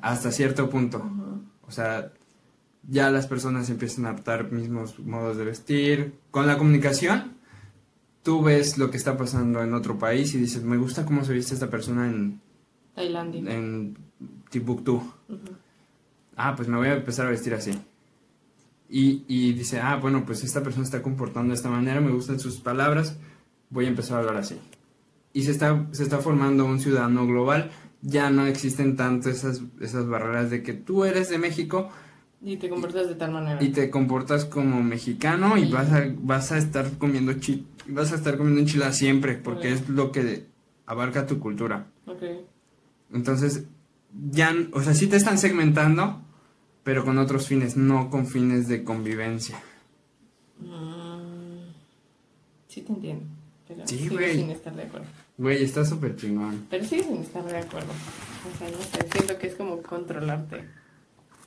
[0.00, 1.02] hasta cierto punto,
[1.66, 2.12] o sea,
[2.88, 7.34] ya las personas empiezan a adaptar mismos modos de vestir, con la comunicación,
[8.22, 11.32] tú ves lo que está pasando en otro país y dices, me gusta cómo se
[11.32, 12.40] viste esta persona en,
[12.94, 13.52] Tailandia.
[13.52, 13.96] en
[14.50, 15.02] Timbuktu.
[16.36, 17.72] Ah, pues me voy a empezar a vestir así.
[18.88, 22.38] Y, y dice, ah, bueno, pues esta persona está comportando de esta manera, me gustan
[22.38, 23.16] sus palabras,
[23.70, 24.58] voy a empezar a hablar así.
[25.36, 27.70] Y se está, se está formando un ciudadano global,
[28.00, 31.90] ya no existen tanto esas, esas barreras de que tú eres de México
[32.42, 33.62] Y te comportas de tal manera.
[33.62, 38.12] y te comportas como mexicano y Y- vas a, vas a estar comiendo chi, vas
[38.12, 40.46] a estar comiendo enchiladas siempre, porque es lo que
[40.86, 41.86] abarca tu cultura.
[42.06, 42.22] Ok.
[43.12, 43.64] Entonces,
[44.30, 46.22] ya, o sea, sí te están segmentando,
[46.82, 49.58] pero con otros fines, no con fines de convivencia.
[50.60, 51.72] Mm,
[52.68, 53.26] sí te entiendo.
[53.68, 54.36] Pero Sí, güey.
[54.36, 55.06] sin estar de acuerdo.
[55.38, 56.66] Güey, está súper chingón.
[56.70, 57.92] Pero sí sin estar de acuerdo.
[57.92, 60.64] O sea, no sé, siento que es como controlarte.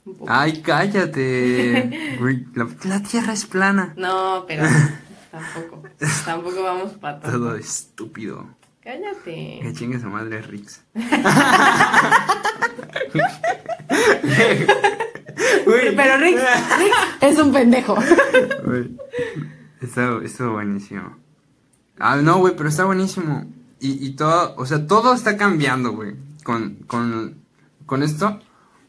[0.06, 0.32] Un poco.
[0.32, 2.18] Ay, cállate.
[2.20, 3.94] Güey, la, la tierra es plana.
[3.98, 4.64] No, pero
[5.32, 5.84] tampoco.
[6.26, 7.38] Tampoco vamos para tanto.
[7.38, 8.48] Todo estúpido.
[8.82, 9.60] Cállate.
[9.62, 10.82] Que chingue su madre Rix.
[15.66, 15.96] Güey.
[15.96, 17.98] Pero Rick, Rick es un pendejo.
[19.82, 21.18] Está, estuvo buenísimo.
[22.00, 23.46] Ah, no, güey, pero está buenísimo.
[23.80, 26.16] Y, y todo, o sea, todo está cambiando, güey.
[26.44, 27.36] Con, con,
[27.86, 28.40] con esto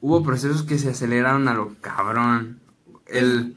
[0.00, 2.60] hubo procesos que se aceleraron a lo cabrón.
[3.06, 3.56] El,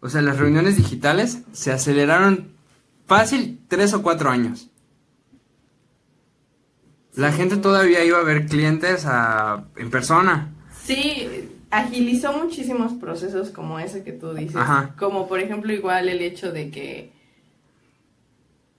[0.00, 2.52] o sea, las reuniones digitales se aceleraron
[3.06, 4.70] fácil tres o cuatro años.
[7.14, 10.54] La gente todavía iba a ver clientes a, en persona.
[10.82, 11.28] Sí,
[11.70, 14.56] agilizó muchísimos procesos como ese que tú dices.
[14.56, 14.94] Ajá.
[14.98, 17.12] Como por ejemplo igual el hecho de que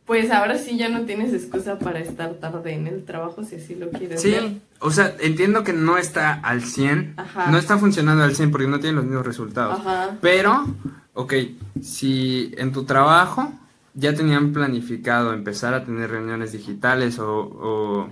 [0.06, 3.76] pues ahora sí ya no tienes excusa para estar tarde en el trabajo si así
[3.76, 4.42] lo quieres ver.
[4.44, 7.50] Sí, o sea, entiendo que no está al 100, Ajá.
[7.52, 9.80] no está funcionando al 100 porque no tiene los mismos resultados.
[9.80, 10.18] Ajá.
[10.22, 10.66] Pero,
[11.14, 11.34] ok,
[11.82, 13.54] si en tu trabajo
[13.94, 18.10] ya tenían planificado empezar a tener reuniones digitales o, o,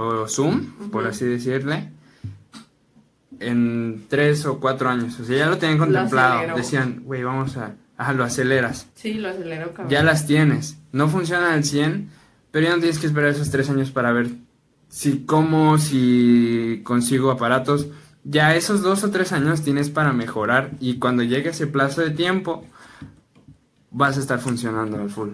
[0.00, 1.88] o Zoom, por así decirle,
[3.40, 7.74] en tres o cuatro años, o sea, ya lo tenían contemplado, decían, güey, vamos a,
[7.96, 9.88] ajá, lo aceleras, Sí, lo aceleró cabrón.
[9.90, 12.10] ya las tienes, no funcionan al 100,
[12.50, 14.30] pero ya no tienes que esperar esos tres años para ver
[14.88, 17.88] si como, si consigo aparatos.
[18.24, 22.10] Ya esos dos o tres años tienes para mejorar y cuando llegue ese plazo de
[22.10, 22.64] tiempo
[23.90, 25.30] vas a estar funcionando al full.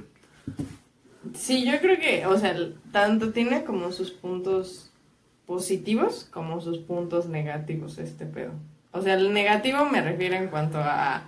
[1.35, 2.55] Sí, yo creo que, o sea,
[2.93, 4.93] tanto tiene como sus puntos
[5.47, 8.53] positivos como sus puntos negativos este pedo.
[8.93, 11.25] O sea, el negativo me refiero en cuanto a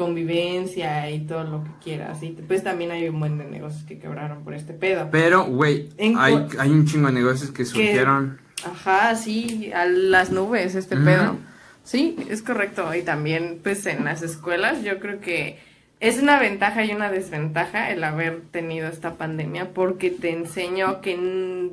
[0.00, 2.22] convivencia y todo lo que quieras.
[2.22, 5.10] Y pues también hay un buen de negocios que quebraron por este pedo.
[5.12, 8.40] Pero, güey, hay, hay un chingo de negocios que surgieron.
[8.64, 11.36] Ajá, sí, a las nubes este pedo.
[11.84, 12.94] Sí, es correcto.
[12.94, 15.58] Y también, pues en las escuelas, yo creo que
[16.00, 21.72] es una ventaja y una desventaja el haber tenido esta pandemia porque te enseñó que,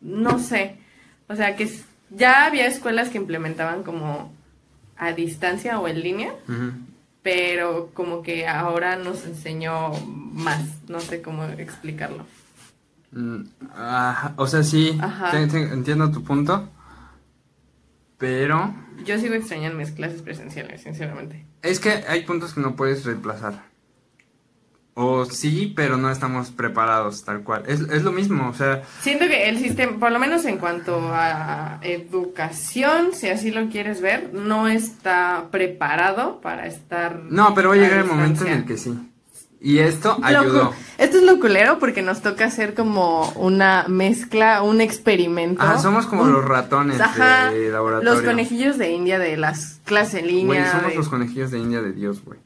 [0.00, 0.76] no sé,
[1.28, 1.68] o sea, que
[2.10, 4.32] ya había escuelas que implementaban como
[4.96, 6.89] a distancia o en línea, Ujú.
[7.22, 12.24] Pero como que ahora nos enseñó más, no sé cómo explicarlo.
[13.12, 13.42] Mm,
[13.74, 15.30] ajá, o sea, sí, Ajá.
[15.32, 16.68] te- te- entiendo tu punto.
[18.18, 21.46] Pero Yo sigo extrañando mis clases presenciales, sinceramente.
[21.62, 23.69] es que hay puntos que no puedes reemplazar.
[24.94, 27.62] O sí, pero no estamos preparados tal cual.
[27.66, 31.00] Es, es lo mismo, o sea, Siento que el sistema, por lo menos en cuanto
[31.12, 37.20] a educación, si así lo quieres ver, no está preparado para estar.
[37.28, 38.94] no, pero va a llegar el momento en el que sí.
[39.62, 40.72] Y esto ayudó.
[40.96, 45.62] Esto es lo culero porque nos toca hacer como una mezcla, un experimento.
[45.62, 48.14] Ajá, somos como Un- los ratones Ajá, de laboratorio.
[48.14, 50.44] los conejillos de India de las clases en línea.
[50.46, 52.38] Güey, somos de- los conejillos de India de Dios, güey.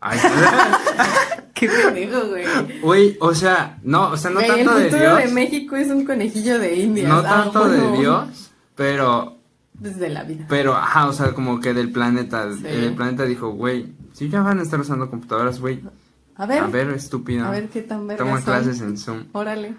[0.00, 0.18] Ay,
[1.54, 2.80] Qué pendejo, güey.
[2.80, 5.18] Güey, o sea, no, o sea, no tanto el de futuro Dios.
[5.18, 7.08] de México es un conejillo de India.
[7.08, 7.92] no Ah, tanto bueno.
[7.92, 9.36] de Dios, pero
[9.74, 10.46] Desde la vida.
[10.48, 12.50] Pero, ajá, o sea, como que del planeta.
[12.52, 12.66] Sí.
[12.66, 15.82] El planeta dijo, güey, si ya van a estar usando computadoras, güey.
[16.36, 17.44] A ver, A ver, estúpido.
[17.46, 18.44] a ver qué tan vergas Toma son.
[18.44, 19.24] clases en Zoom.
[19.32, 19.74] Órale.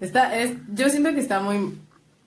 [0.00, 1.78] Está, es, yo siento que está muy...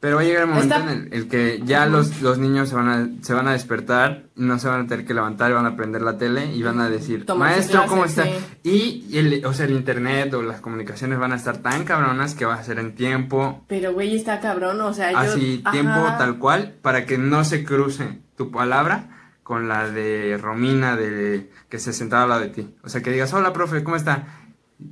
[0.02, 2.70] Pero va a llegar el momento Está- en el, el que ya los, los niños
[2.70, 5.68] se van, a, se van a despertar, no se van a tener que levantar, van
[5.68, 8.26] a prender la tele y van a decir, maestro, ¿cómo está?
[8.64, 12.46] Y, el, o sea, el internet o las comunicaciones van a estar tan cabronas que
[12.46, 15.20] va a ser en tiempo, Pero, güey, está cabrón, o sea, yo...
[15.20, 15.72] así, ajá.
[15.72, 21.52] tiempo tal cual, para que no se cruce tu palabra con la de Romina de
[21.70, 22.76] que se sentaba al lado de ti.
[22.84, 24.26] O sea, que digas, hola, profe, ¿cómo está?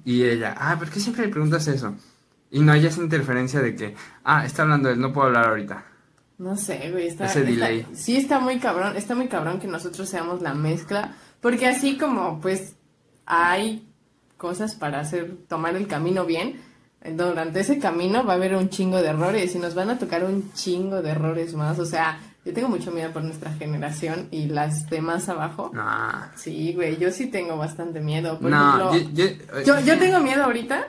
[0.05, 1.95] Y ella, ah, ¿por qué siempre le preguntas eso?
[2.51, 5.85] Y no haya esa interferencia de que, ah, está hablando él, no puedo hablar ahorita.
[6.39, 7.25] No sé, güey, está...
[7.25, 7.85] Ese está- delay.
[7.93, 12.39] sí está muy cabrón, está muy cabrón que nosotros seamos la mezcla, porque así como,
[12.41, 12.75] pues,
[13.25, 13.87] hay
[14.37, 16.61] cosas para hacer, tomar el camino bien.
[17.15, 20.23] Durante ese camino va a haber un chingo de errores y nos van a tocar
[20.25, 21.79] un chingo de errores más.
[21.79, 25.71] O sea, yo tengo mucho miedo por nuestra generación y las de más abajo.
[25.73, 26.27] Nah.
[26.35, 28.37] Sí, güey, yo sí tengo bastante miedo.
[28.39, 30.87] Por ejemplo, yo, yo- yo, yo tengo miedo ahorita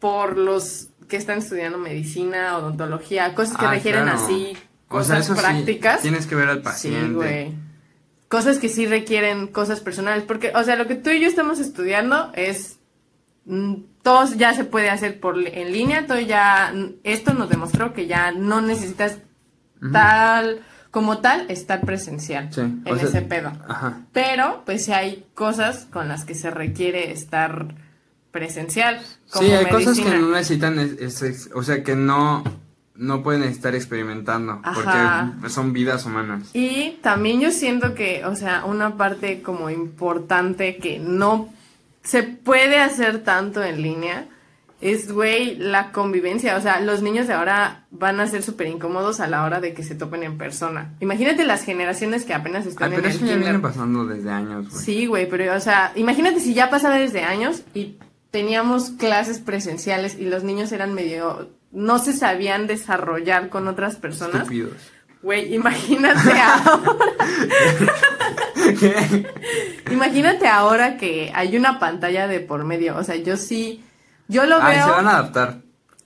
[0.00, 4.18] por los que están estudiando medicina, odontología, cosas que Ah, requieren claro.
[4.24, 4.52] así,
[4.88, 6.00] O sea, cosas sí, prácticas.
[6.02, 7.14] tienes que ver al Sí, paciente.
[7.14, 7.54] güey.
[8.28, 10.22] Cosas que sí requieren cosas personales.
[10.24, 12.78] Porque, o sea, lo que tú y yo estamos estudiando es.
[13.46, 16.06] mm, Todo ya se puede hacer por en línea.
[16.06, 16.72] Todo ya.
[16.74, 19.18] mm, Esto nos demostró que ya no necesitas
[19.92, 20.60] tal.
[20.90, 23.52] Como tal, estar presencial Sí, en o sea, ese pedo.
[23.68, 24.00] Ajá.
[24.12, 27.74] Pero, pues sí hay cosas con las que se requiere estar
[28.38, 29.00] presencial.
[29.30, 32.44] Como Sí, hay cosas que no necesitan, es- es- es- o sea, que no,
[32.94, 35.32] no pueden estar experimentando, Ajá.
[35.38, 36.50] porque son vidas humanas.
[36.54, 41.48] Y también yo siento que, o sea, una parte como importante que no
[42.02, 44.26] se puede hacer tanto en línea
[44.80, 46.56] es, güey, la convivencia.
[46.56, 49.74] O sea, los niños de ahora van a ser súper incómodos a la hora de
[49.74, 50.94] que se topen en persona.
[51.00, 53.40] Imagínate las generaciones que apenas Ay, están pero en el eso ya kinder.
[53.50, 54.84] viene pasando desde años, güey.
[54.84, 57.96] Sí, güey, pero, o sea, imagínate si ya pasaba desde años y
[58.30, 61.50] teníamos clases presenciales y los niños eran medio...
[61.72, 64.36] no se sabían desarrollar con otras personas.
[64.42, 64.72] Estúpidos.
[65.22, 66.92] Güey, imagínate ahora.
[69.90, 72.96] imagínate ahora que hay una pantalla de por medio.
[72.96, 73.84] O sea, yo sí.
[74.28, 74.84] Yo lo Ay, veo.
[74.84, 75.56] se van a adaptar.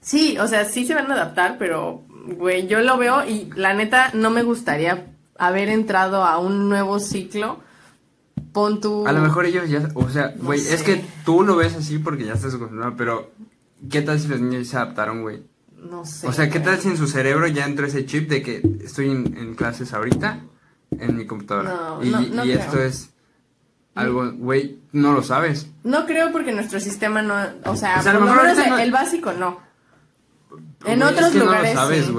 [0.00, 2.04] Sí, o sea, sí se van a adaptar, pero,
[2.36, 5.06] güey, yo lo veo y la neta no me gustaría
[5.38, 7.60] haber entrado a un nuevo ciclo.
[8.52, 9.06] Pon tu.
[9.06, 11.98] A lo mejor ellos ya, o sea, No güey, es que tú lo ves así
[11.98, 13.30] porque ya estás acostumbrado, pero
[13.90, 15.42] ¿qué tal si los niños ya se adaptaron, güey?
[15.76, 16.26] No sé.
[16.28, 16.64] O sea, ¿qué güey.
[16.70, 19.92] tal si en su cerebro ya entró ese chip de que estoy en, en clases
[19.94, 20.40] ahorita
[20.90, 21.70] en mi computadora?
[21.74, 22.60] No, y no, no y creo.
[22.60, 23.10] esto es
[23.94, 25.68] algo, güey, no lo sabes.
[25.84, 27.34] No creo porque nuestro sistema no.
[27.64, 29.60] O sea, O sea, lo por lo mejor menos ahorita no- el básico no.
[30.84, 31.74] En Güey, otros es que lugares.
[31.74, 32.12] no lo sabes, sí.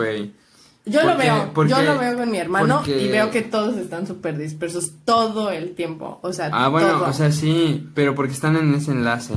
[0.85, 3.77] Yo lo veo, porque- yo lo veo con mi hermano porque- y veo que todos
[3.77, 7.05] están súper dispersos todo el tiempo, o sea, Ah, bueno, todo.
[7.09, 9.35] o sea, sí, pero porque están en ese enlace.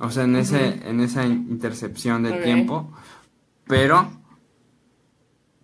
[0.00, 2.42] O sea, en ese en esa intercepción del Ok.
[2.42, 2.92] tiempo,
[3.68, 4.10] pero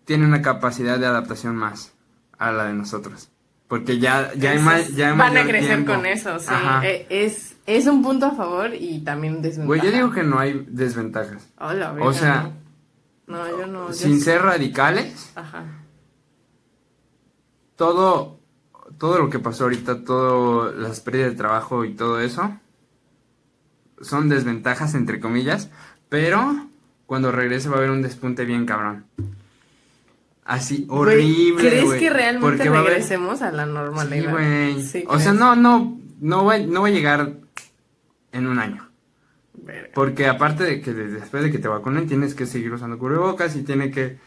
[0.04, 1.92] tiene una capacidad de adaptación más
[2.38, 3.28] a la de nosotros.
[3.68, 5.92] Porque ya ya hay más es- ya hay van a crecer tiempo.
[5.94, 6.52] con eso, sí.
[6.84, 9.66] Eh, Es, es un punto a favor y también desventaja.
[9.66, 11.48] Güey, yo digo que no hay desventajas.
[11.58, 12.50] Oh, la o sea,
[13.30, 13.92] no, yo no.
[13.92, 15.64] Sin ser radicales, Ajá.
[17.76, 18.38] todo
[18.98, 22.58] todo lo que pasó ahorita, todo las pérdidas de trabajo y todo eso
[24.02, 25.70] son desventajas entre comillas,
[26.08, 26.66] pero
[27.06, 29.04] cuando regrese va a haber un despunte bien cabrón.
[30.44, 34.30] Así horrible, ¿Crees güey, que realmente a haber- regresemos a la Sí, normalidad?
[34.32, 34.82] güey.
[34.82, 35.40] Sí, o sea, ¿crees?
[35.40, 37.32] no no no va no va a llegar
[38.32, 38.89] en un año.
[39.70, 39.88] Verga.
[39.94, 43.54] Porque aparte de que de- después de que te vacunen tienes que seguir usando cubrebocas
[43.56, 44.18] y tiene que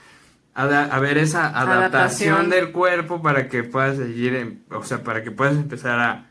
[0.55, 1.77] haber esa adaptación,
[2.35, 2.49] Adaptación.
[2.49, 6.27] del cuerpo para que puedas seguir, en- o sea, para que puedas empezar a,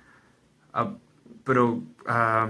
[0.72, 0.92] a,
[1.44, 2.48] pro- a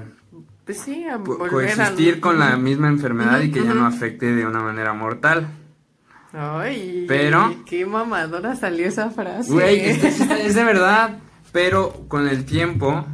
[0.67, 3.87] Pues sí, a co- volver a- coexistir con la misma enfermedad y que ya no
[3.87, 5.47] afecte de una manera mortal.
[6.35, 9.51] Ay, Pero- qué mamadora salió esa frase.
[9.53, 11.19] Güey, es de verdad,
[11.53, 13.05] pero con el tiempo,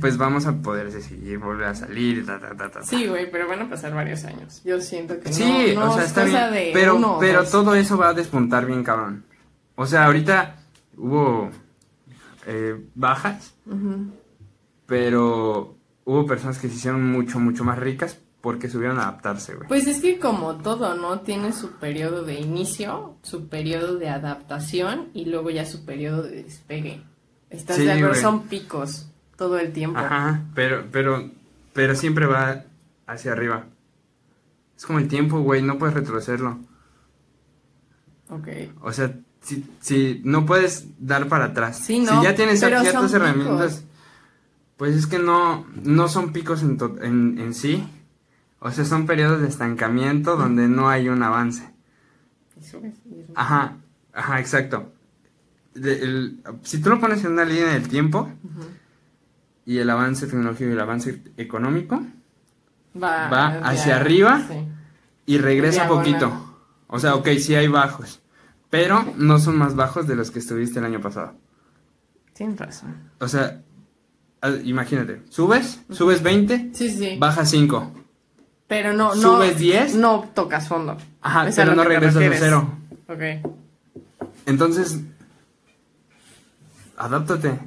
[0.00, 2.82] pues vamos a poder seguir, volver a salir ta, ta, ta, ta.
[2.82, 4.62] Sí, güey, pero van a pasar varios años.
[4.64, 6.64] Yo siento que no- Sí, no, o sea, es está cosa bien.
[6.66, 7.50] de pero uno pero dos.
[7.50, 9.24] todo eso va a despuntar bien, cabrón.
[9.76, 10.56] O sea, ahorita
[10.96, 11.50] hubo
[12.46, 13.54] eh, bajas,
[14.86, 19.68] pero hubo personas que se hicieron mucho, mucho más ricas porque supieron adaptarse, güey.
[19.68, 21.20] Pues es que como todo, ¿no?
[21.20, 26.42] Tiene su periodo de inicio, su periodo de adaptación y luego ya su periodo de
[26.44, 27.02] despegue.
[27.50, 28.14] ¿Estás Sí, de acuerdo?
[28.14, 29.09] Son picos
[29.40, 29.98] todo el tiempo.
[29.98, 31.30] Ajá, pero, pero,
[31.72, 32.64] pero siempre va
[33.06, 33.64] hacia arriba.
[34.76, 36.58] Es como el tiempo, güey, no puedes retrocederlo.
[38.28, 38.48] Ok.
[38.82, 41.78] O sea, si, si no puedes dar para atrás.
[41.78, 43.84] Sí, no, Si ya tienes ciertas herramientas, picos.
[44.76, 47.82] pues es que no, no son picos en, to- en, en sí.
[48.58, 51.66] O sea, son periodos de estancamiento donde no hay un avance.
[53.34, 53.78] Ajá,
[54.12, 54.92] ajá, exacto.
[55.74, 58.30] De- el- si tú lo pones en una línea del tiempo.
[59.66, 62.02] Y el avance tecnológico y el avance económico,
[63.00, 64.42] Va, Va hacia arriba.
[64.48, 64.66] Sí.
[65.26, 66.04] y regresa Diagonal.
[66.04, 66.56] poquito.
[66.88, 68.20] O sea, ok, sí hay bajos,
[68.68, 71.34] pero no son más bajos de los que estuviste el año pasado.
[72.32, 72.96] Tienes razón.
[73.20, 73.60] O sea,
[74.64, 77.16] imagínate, subes, subes 20, Sí, sí.
[77.18, 77.92] bajas 5.
[78.66, 79.20] Pero no, no.
[79.20, 79.94] ¿Subes 10?
[79.96, 80.96] No tocas fondo.
[81.20, 82.68] Ajá, pero no regresas a cero.
[83.08, 83.20] Ok.
[84.46, 85.00] Entonces,
[86.96, 87.58] adáptate.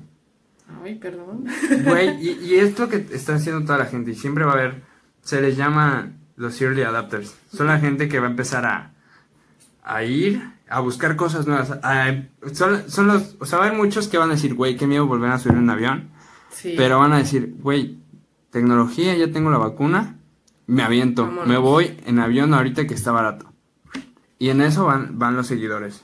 [0.83, 1.45] Ay, perdón.
[1.85, 4.11] Güey, y, y es lo que está haciendo toda la gente.
[4.11, 4.81] Y siempre va a haber.
[5.21, 7.35] Se les llama los early adapters.
[7.51, 8.91] Son la gente que va a empezar a,
[9.83, 11.71] a ir a buscar cosas nuevas.
[11.83, 12.23] a-
[12.53, 13.35] son, son los.
[13.39, 15.39] O sea, va a haber muchos que van a decir, güey, qué miedo volver a
[15.39, 16.09] subir un avión.
[16.49, 16.73] Sí.
[16.77, 17.99] Pero van a decir, güey,
[18.49, 20.17] tecnología, ya tengo la vacuna.
[20.67, 21.23] Me aviento.
[21.25, 21.47] Vámonos.
[21.47, 23.51] Me voy en avión ahorita que está barato.
[24.39, 26.03] Y en eso van, van los seguidores.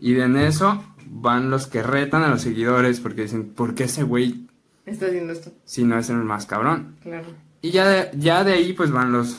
[0.00, 4.02] Y en eso van los que retan a los seguidores porque dicen, ¿por qué ese
[4.02, 4.46] güey
[4.86, 6.96] Está haciendo esto, si no es el más cabrón?
[7.02, 7.26] claro.
[7.60, 9.36] Y ya de, ya de ahí pues van los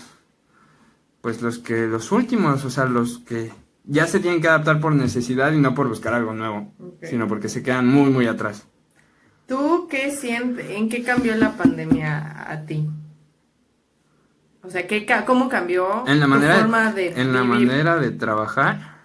[1.21, 3.51] pues los que los últimos, o sea, los que
[3.85, 7.49] ya se tienen que adaptar por necesidad y no por buscar algo nuevo, sino porque
[7.49, 8.65] se quedan muy muy atrás.
[9.47, 10.69] ¿Tú qué sientes?
[10.69, 12.87] ¿En qué cambió la pandemia a ti?
[14.61, 18.11] O sea, ¿qué, ¿cómo cambió En la tu manera forma de en la manera de
[18.11, 18.99] trabajar,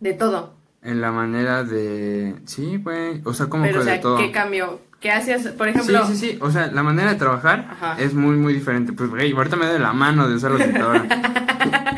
[0.00, 0.55] De todo.
[0.86, 4.18] En la manera de sí, güey, o sea, como que o sea, de todo.
[4.18, 4.80] ¿qué cambió?
[5.00, 5.46] ¿Qué hacías?
[5.48, 7.96] Por ejemplo, Sí, sí, sí, o sea, la manera de trabajar Ajá.
[8.00, 8.92] es muy, muy diferente.
[8.92, 11.06] Pues, güey, ahorita me doy la mano de usar la computadora.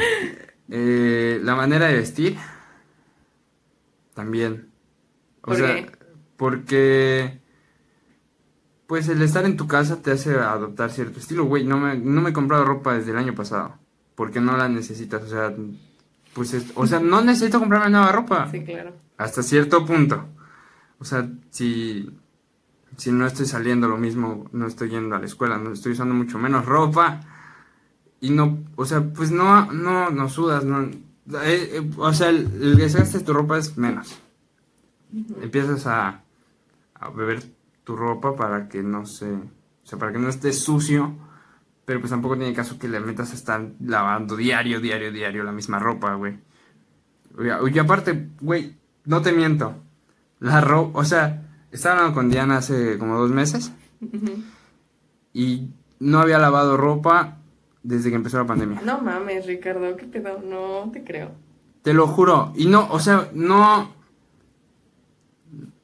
[0.71, 2.37] Eh, la manera de vestir,
[4.13, 4.69] también.
[5.41, 5.91] O ¿Por sea, qué?
[6.37, 7.41] porque,
[8.87, 11.45] pues, el estar en tu casa te hace adoptar cierto estilo.
[11.47, 13.79] Güey, no me, no me he comprado ropa desde el año pasado,
[14.15, 15.55] porque no la necesitas, o sea,
[16.39, 18.93] pues, es- o sea, no necesito comprarme nueva ropa sí, claro.
[19.19, 20.25] hasta cierto punto.
[21.01, 22.09] O sea, si,
[22.97, 26.15] si no estoy saliendo lo mismo, no estoy yendo a la escuela, no estoy usando
[26.15, 27.21] mucho menos ropa
[28.21, 30.99] y no, o sea, pues no, no, no sudas, no, eh,
[31.45, 34.19] eh, o sea, el, el desgaste de tu ropa es menos.
[35.41, 36.23] Empiezas a,
[36.95, 37.43] a beber
[37.85, 39.41] tu ropa para que no se, o
[39.85, 41.15] sea, para que no esté sucio,
[41.89, 45.53] pero pues tampoco tiene caso que le metas a estar lavando diario, diario, diario la
[45.53, 46.39] misma ropa, güey.
[47.73, 49.75] Y aparte, güey, no te miento.
[50.39, 53.73] La ropa, o sea, estaba hablando con Diana hace como dos meses
[55.33, 57.39] y no había lavado ropa
[57.83, 58.83] desde que empezó la pandemia.
[58.85, 60.43] No mames, Ricardo, ¿qué pedo?
[60.45, 61.31] No te creo.
[61.81, 62.53] Te lo juro.
[62.55, 63.95] Y no, o sea, no.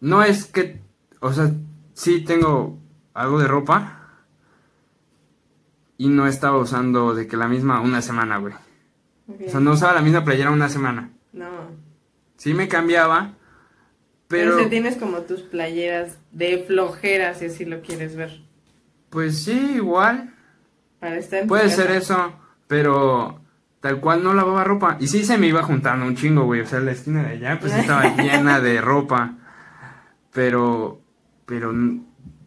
[0.02, 0.82] No es que.
[1.20, 1.50] O sea,
[1.94, 2.78] sí tengo
[3.14, 4.03] algo de ropa.
[5.96, 8.54] Y no estaba usando de que la misma una semana, güey.
[9.28, 11.10] O sea, no usaba la misma playera una semana.
[11.32, 11.48] No.
[12.36, 13.34] Sí me cambiaba.
[14.28, 18.42] Pero, sea, tienes como tus playeras de flojera, si así lo quieres ver.
[19.10, 20.34] Pues sí, igual.
[20.98, 22.32] Para estar en Puede ser eso,
[22.66, 23.40] pero
[23.80, 24.96] tal cual no lavaba ropa.
[24.98, 26.62] Y sí se me iba juntando un chingo, güey.
[26.62, 29.34] O sea, la esquina de allá pues estaba llena de ropa.
[30.32, 31.00] Pero,
[31.46, 31.72] pero,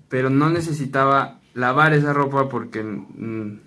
[0.10, 3.60] pero no necesitaba lavar esa ropa porque, mm,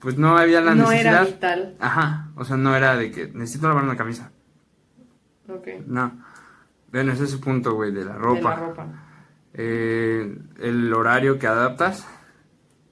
[0.00, 1.26] pues no había la no era necesidad.
[1.26, 1.76] vital.
[1.80, 4.30] Ajá, o sea, no era de que necesito lavar una camisa.
[5.48, 5.68] Ok.
[5.86, 6.12] No.
[6.92, 8.36] Bueno, ese es el punto, güey, de la ropa.
[8.36, 8.86] De la ropa.
[9.54, 12.06] Eh, el horario que adaptas,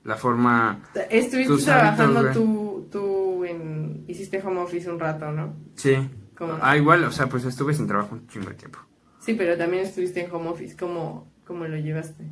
[0.02, 0.80] la forma...
[1.08, 4.04] Estuviste trabajando hábitos, tú, tú en...
[4.08, 5.54] Hiciste home office un rato, ¿no?
[5.76, 5.96] Sí.
[6.36, 6.58] ¿Cómo?
[6.60, 8.80] Ah, igual, o sea, pues estuve sin trabajo un chingo de tiempo.
[9.20, 10.76] Sí, pero también estuviste en home office.
[10.76, 12.24] ¿Cómo, cómo lo llevaste?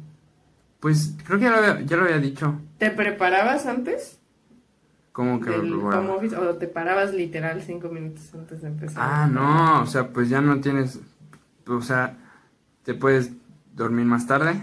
[0.81, 2.55] Pues creo que ya lo había, ya lo había dicho.
[2.79, 4.19] ¿Te preparabas antes
[5.13, 5.51] Como que...
[5.51, 9.03] del home office o te parabas literal cinco minutos antes de empezar?
[9.03, 11.01] Ah, no, o sea, pues ya no tienes...
[11.67, 12.17] O sea,
[12.85, 13.33] te puedes
[13.75, 14.63] dormir más tarde,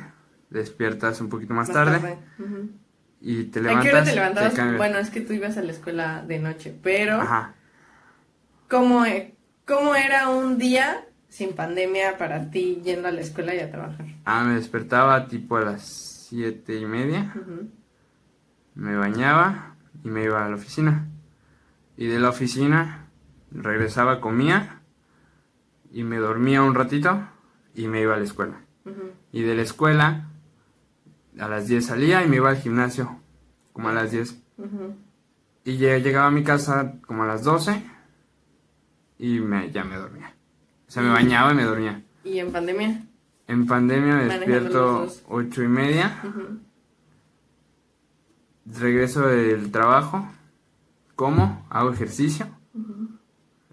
[0.49, 2.17] despiertas un poquito más, tarde,
[3.21, 3.85] y te ¿A levantas...
[3.85, 4.77] qué hora te levantabas?
[4.77, 7.53] bueno, es que tú ibas a la escuela de noche, pero Ajá.
[8.69, 13.59] ¿cómo, e- ¿cómo era un día sin pandemia para ti yendo a la escuela y
[13.59, 14.05] a trabajar?
[14.25, 17.33] Ah, me despertaba tipo a las siete y media,
[18.75, 21.07] me bañaba y me iba a la oficina.
[21.97, 23.07] Y de la oficina
[23.51, 24.81] regresaba, comía
[25.91, 27.27] y me dormía un ratito
[27.73, 28.61] y me iba a la escuela.
[29.31, 30.29] Y de la escuela
[31.39, 33.19] a las 10 salía y me iba al gimnasio,
[33.73, 34.41] como a las 10.
[34.57, 34.95] Ujú.
[35.65, 37.81] Y lle- llegaba a mi casa como a las 12
[39.17, 40.34] y me, ya me dormía.
[40.95, 42.01] O sea, me bañaba y me dormía.
[42.23, 43.03] ¿Y en pandemia?
[43.49, 45.07] En pandemia me despierto.
[45.27, 46.21] 8 y media,
[48.65, 50.25] regreso del trabajo,
[51.17, 52.47] como, hago ejercicio,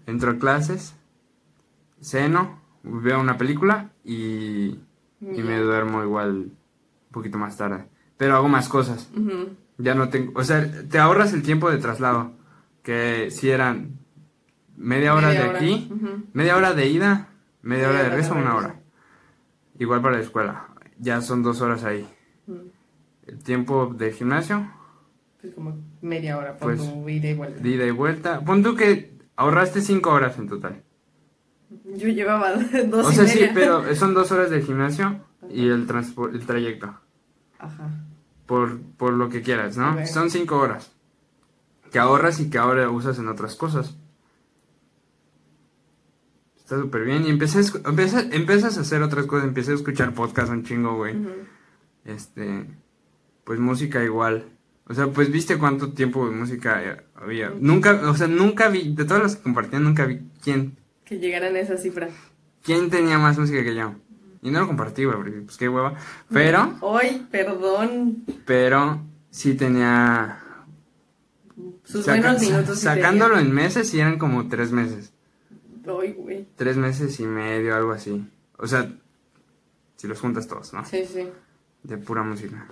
[0.05, 0.95] entro a clases,
[2.01, 4.79] ceno, veo una película y,
[5.21, 7.85] y me duermo igual un poquito más tarde.
[8.17, 9.09] Pero hago más cosas.
[9.77, 12.33] Ya no tengo, o sea, te ahorras el tiempo de traslado,
[12.81, 14.02] que si eran
[14.75, 15.91] media hora Media de hora, aquí,
[16.33, 17.29] media hora de ida,
[17.61, 18.75] media hora de regreso, una hora.
[19.79, 20.67] Igual para la escuela,
[20.99, 22.07] ya son dos horas ahí.
[22.47, 22.71] Ujú.
[23.27, 24.69] El tiempo de gimnasio,
[25.41, 27.61] Pues como media hora por Pues, tu ida y vuelta.
[27.61, 28.39] de ida y vuelta.
[28.41, 30.83] Pon tú que ahorraste cinco horas en total.
[31.95, 32.53] Yo llevaba
[32.87, 35.87] dos O y sea, sí, pero son dos horas de gimnasio y el,
[36.33, 36.93] el trayecto.
[37.59, 37.89] Ajá.
[38.45, 40.05] Por, por lo que quieras, ¿no?
[40.05, 40.91] Son cinco horas.
[41.91, 43.97] Que ahorras y que ahora usas en otras cosas.
[46.63, 47.25] Está súper bien.
[47.25, 47.89] Y empecé a
[48.31, 49.47] empiezas a hacer otras cosas.
[49.47, 51.15] Empecé a escuchar podcast un chingo, güey.
[52.05, 52.65] Este.
[53.43, 54.45] Pues música igual.
[54.85, 57.51] O sea, pues viste cuánto tiempo de música había.
[57.59, 61.55] Nunca, o sea, nunca vi, de todas las que compartían, nunca vi quién, Que llegaran
[61.55, 62.09] a esa cifra.
[62.63, 63.95] quién tenía más música que yo.
[64.41, 65.95] Y no lo compartí, güey, porque pues qué hueva.
[66.29, 68.25] Pero, Ay, perdón.
[68.45, 70.39] pero sí tenía.
[71.85, 72.79] Sus saca- buenos minutos.
[72.79, 75.12] sacándolo en meses, sí eran como tres meses.
[75.87, 76.47] Ay, güey.
[76.55, 78.25] Tres meses y medio, algo así.
[78.57, 78.91] O sea,
[79.95, 80.85] si los juntas todos, ¿no?
[80.85, 81.27] Sí, sí.
[81.83, 82.67] De pura música.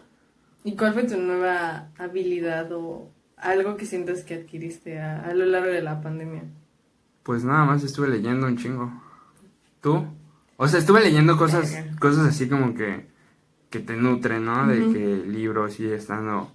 [0.64, 5.46] ¿Y cuál fue tu nueva habilidad o algo que sientas que adquiriste a, a lo
[5.46, 6.44] largo de la pandemia?
[7.24, 8.92] Pues nada más estuve leyendo un chingo.
[9.82, 10.06] ¿Tú?
[10.58, 11.98] O sea, estuve leyendo cosas, Verga.
[12.00, 13.08] cosas así como que,
[13.70, 14.68] que te nutren, ¿no?
[14.68, 16.52] De que libros y estando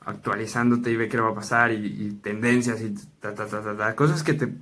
[0.00, 3.76] actualizándote y ve qué va a pasar y, y tendencias y ta, ta, ta, ta,
[3.76, 3.96] ta.
[3.96, 4.52] Cosas que te...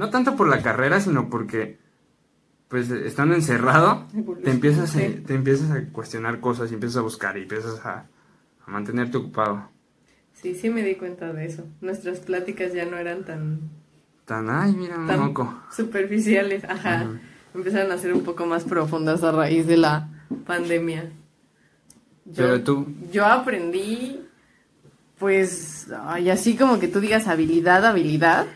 [0.00, 1.76] No tanto por la carrera, sino porque,
[2.68, 4.06] pues, estando encerrado,
[4.42, 8.06] te empiezas, a, te empiezas a cuestionar cosas y empiezas a buscar y empiezas a,
[8.66, 9.68] a mantenerte ocupado.
[10.32, 11.66] Sí, sí me di cuenta de eso.
[11.82, 13.60] Nuestras pláticas ya no eran tan,
[14.24, 15.54] Tan, ay, mira, un tan moco.
[15.70, 16.64] superficiales.
[16.64, 17.06] Ajá.
[17.54, 20.08] Empezaron a ser un poco más profundas a raíz de la
[20.46, 21.10] pandemia.
[22.24, 24.18] Yo, Pero tú, yo aprendí,
[25.18, 28.46] pues, ay, así como que tú digas habilidad, habilidad.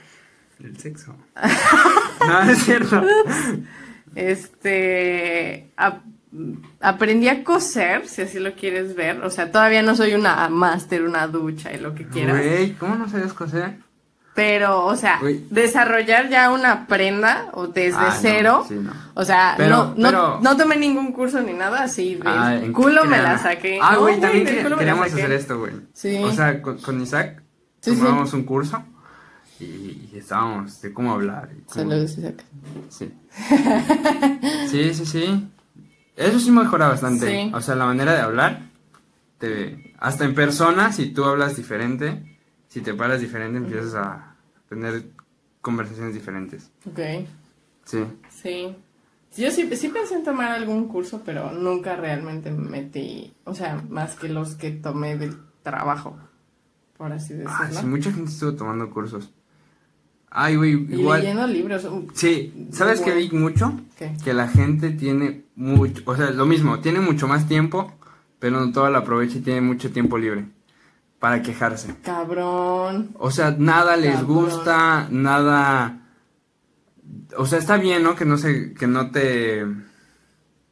[0.63, 1.15] El sexo.
[2.21, 3.03] no, no es cierto.
[4.15, 6.03] Este, ap-
[6.81, 9.23] aprendí a coser, si así lo quieres ver.
[9.23, 12.37] O sea, todavía no soy una máster, una ducha y lo que quieras.
[12.39, 13.77] Güey, ¿cómo no sabías coser?
[14.35, 15.47] Pero, o sea, Uy.
[15.51, 18.65] desarrollar ya una prenda o desde Ah, no, cero.
[18.69, 18.93] sí, no.
[19.15, 22.19] O sea, Pero- no, no, pero- no tomé ningún curso ni nada así.
[22.25, 23.79] Ah, ¿en qué culo me la saqué.
[23.81, 25.73] Ah, güey, también queríamos hacer esto, güey.
[25.93, 26.21] Sí.
[26.25, 27.43] O sea, con, con Isaac
[27.81, 27.97] Sí, sí.
[27.97, 28.83] tomábamos un curso
[29.61, 31.49] y, y estábamos de cómo hablar.
[31.67, 32.45] cómo- Saludos, Isaac.
[32.89, 33.13] Sí.
[34.71, 35.49] sí, sí, sí.
[36.17, 37.27] Eso sí mejora bastante.
[37.45, 37.53] Sí.
[37.55, 38.63] O sea, la manera de hablar,
[39.39, 42.39] te, hasta en persona, si tú hablas diferente,
[42.69, 44.37] si te paras diferente, empiezas a
[44.69, 45.07] tener
[45.61, 46.71] conversaciones diferentes.
[46.87, 47.01] Ok,
[47.85, 48.05] Sí.
[48.31, 48.77] sí.
[49.37, 53.83] Yo sí, sí pensé en tomar algún curso, pero nunca realmente me metí, o sea,
[53.89, 56.17] más que los que tomé del trabajo,
[56.97, 57.81] por así Ah, decirlo.
[57.81, 59.33] sí, mucha gente estuvo tomando cursos.
[60.37, 61.21] Ay, güey, y igual.
[61.21, 61.85] leyendo libros.
[61.85, 63.81] um, Sí, ¿sabes qué vi mucho?
[63.97, 64.13] ¿Qué?
[64.25, 67.93] Que la gente tiene mucho, o sea, lo mismo, tiene mucho más tiempo,
[68.41, 70.47] pero no todo lo aprovecha y tiene mucho tiempo libre
[71.21, 71.95] para quejarse.
[72.03, 73.11] Cabrón.
[73.19, 74.35] O sea, nada les Cabrón.
[74.35, 76.01] gusta, nada...
[77.39, 78.17] O sea, está bien, ¿no?
[78.17, 79.65] Que no se, que no te...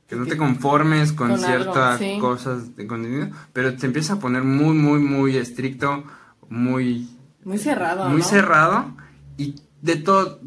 [0.08, 2.18] Que no te conformes con, Con algo, ciertas sí.
[2.20, 6.04] cosas de contenido, pero te empieza a poner muy, muy, muy estricto,
[6.50, 7.08] muy
[7.44, 8.24] Muy cerrado, muy ¿no?
[8.26, 8.94] cerrado
[9.36, 10.40] y de todo,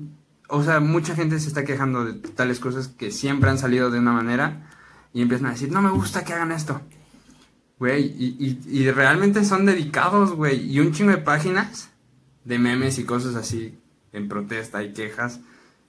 [0.50, 4.00] o sea, mucha gente se está quejando de tales cosas que siempre han salido de
[4.00, 4.70] una manera
[5.14, 6.82] y empiezan a decir, no me gusta que hagan esto.
[7.80, 11.90] Güey, y, y, y realmente son dedicados, güey, y un chingo de páginas
[12.46, 13.78] de memes y cosas así
[14.14, 15.42] en protesta y quejas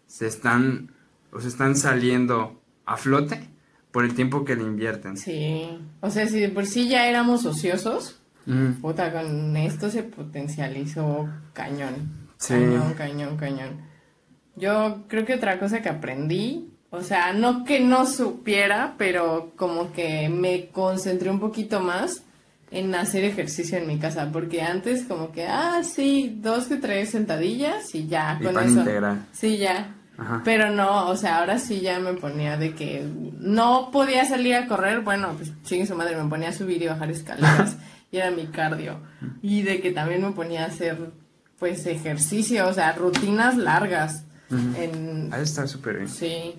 [0.07, 0.91] se están,
[1.33, 3.49] o se están saliendo a flote
[3.93, 5.17] por el tiempo que le invierten.
[5.17, 5.69] Sí.
[6.01, 11.29] O sea, si de por sí ya éramos ociosos, Mm, puta, con esto se potencializó
[11.53, 12.26] cañón.
[12.39, 12.55] Sí.
[12.55, 13.81] Cañón, cañón, cañón.
[14.57, 19.93] Yo creo que otra cosa que aprendí, o sea, no que no supiera, pero como
[19.93, 22.23] que me concentré un poquito más
[22.71, 27.11] en hacer ejercicio en mi casa, porque antes como que, ah, sí, dos que tres
[27.11, 28.81] sentadillas y ya, y con eso.
[28.81, 29.27] integral.
[29.33, 29.95] Sí, ya.
[30.19, 30.41] Ajá.
[30.45, 33.07] Pero no, o sea, ahora sí ya me ponía de que
[33.39, 36.87] no podía salir a correr, bueno, pues chingue su madre, me ponía a subir y
[36.87, 37.77] bajar escaleras
[38.11, 39.01] y era mi cardio.
[39.43, 41.11] Y de que también me ponía a hacer,
[41.59, 44.23] pues, ejercicio, o sea, rutinas largas.
[44.51, 46.09] en, Ah, está súper bien.
[46.09, 46.55] sí.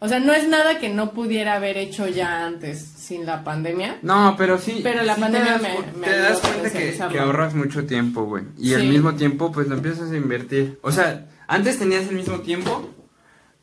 [0.00, 3.98] O sea, no es nada que no pudiera haber hecho ya antes, sin la pandemia.
[4.02, 4.78] No, pero sí.
[4.82, 8.44] Pero la sí pandemia te das, me- te das cuenta que, ahorras mucho tiempo, güey.
[8.56, 8.88] Y al Sí.
[8.88, 10.78] mismo tiempo, pues lo empiezas a invertir.
[10.82, 12.88] O sea, antes tenías el mismo tiempo,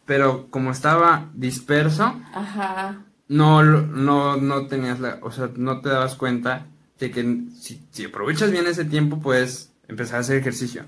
[0.05, 2.97] pero como estaba disperso, Ajá.
[3.29, 5.19] no, no, no tenías la.
[5.21, 6.65] O sea, no te dabas cuenta
[6.99, 10.85] de que si, si aprovechas bien ese tiempo, puedes empezar a hacer ejercicio.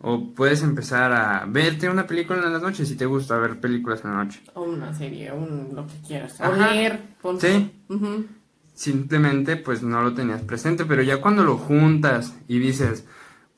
[0.00, 4.04] O puedes empezar a verte una película en las noches si te gusta ver películas
[4.04, 4.42] en la noche.
[4.54, 6.38] O una serie, un, lo que quieras.
[6.40, 7.52] O leer, ponte.
[7.52, 8.28] Sí.
[8.74, 13.06] Simplemente pues no lo tenías presente, pero ya cuando lo juntas y dices,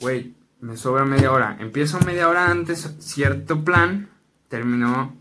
[0.01, 4.09] güey, me sobra media hora, empiezo media hora antes cierto plan,
[4.49, 5.17] terminó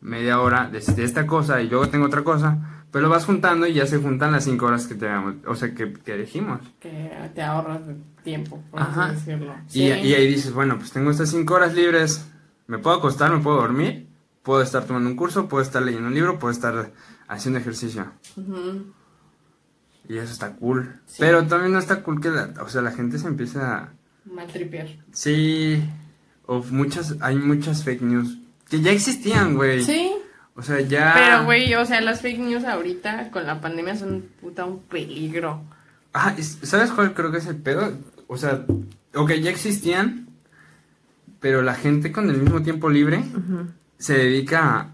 [0.00, 3.66] media hora de, de esta cosa y luego tengo otra cosa, pero lo vas juntando
[3.66, 6.60] y ya se juntan las cinco horas que tenemos, o sea, que, que elegimos.
[6.78, 9.06] Que te ahorras de tiempo, por Ajá.
[9.06, 9.52] así decirlo.
[9.70, 9.80] Y, Sí.
[9.82, 12.24] y ahí dices, bueno, pues tengo estas cinco horas libres,
[12.68, 14.06] me puedo acostar, me puedo dormir,
[14.44, 16.92] puedo estar tomando un curso, puedo estar leyendo un libro, puedo estar
[17.26, 18.12] haciendo ejercicio.
[20.08, 21.00] Y eso está cool.
[21.06, 21.16] Sí.
[21.18, 23.92] Pero también no está cool que la, o sea, la gente se empieza a...
[24.24, 24.86] Maltripear.
[25.12, 25.82] Sí,
[26.46, 28.38] o muchas, hay muchas fake news
[28.68, 29.82] que ya existían, güey.
[29.82, 30.12] Sí.
[30.56, 31.12] O sea, ya...
[31.14, 35.62] Pero, güey, o sea, las fake news ahorita con la pandemia son puta un peligro.
[36.12, 37.92] Ah, es- ¿sabes cuál creo que es el pedo?
[38.28, 38.64] O sea,
[39.14, 40.28] ok, ya existían,
[41.40, 43.22] pero la gente con el mismo tiempo libre
[43.98, 44.90] se dedica a...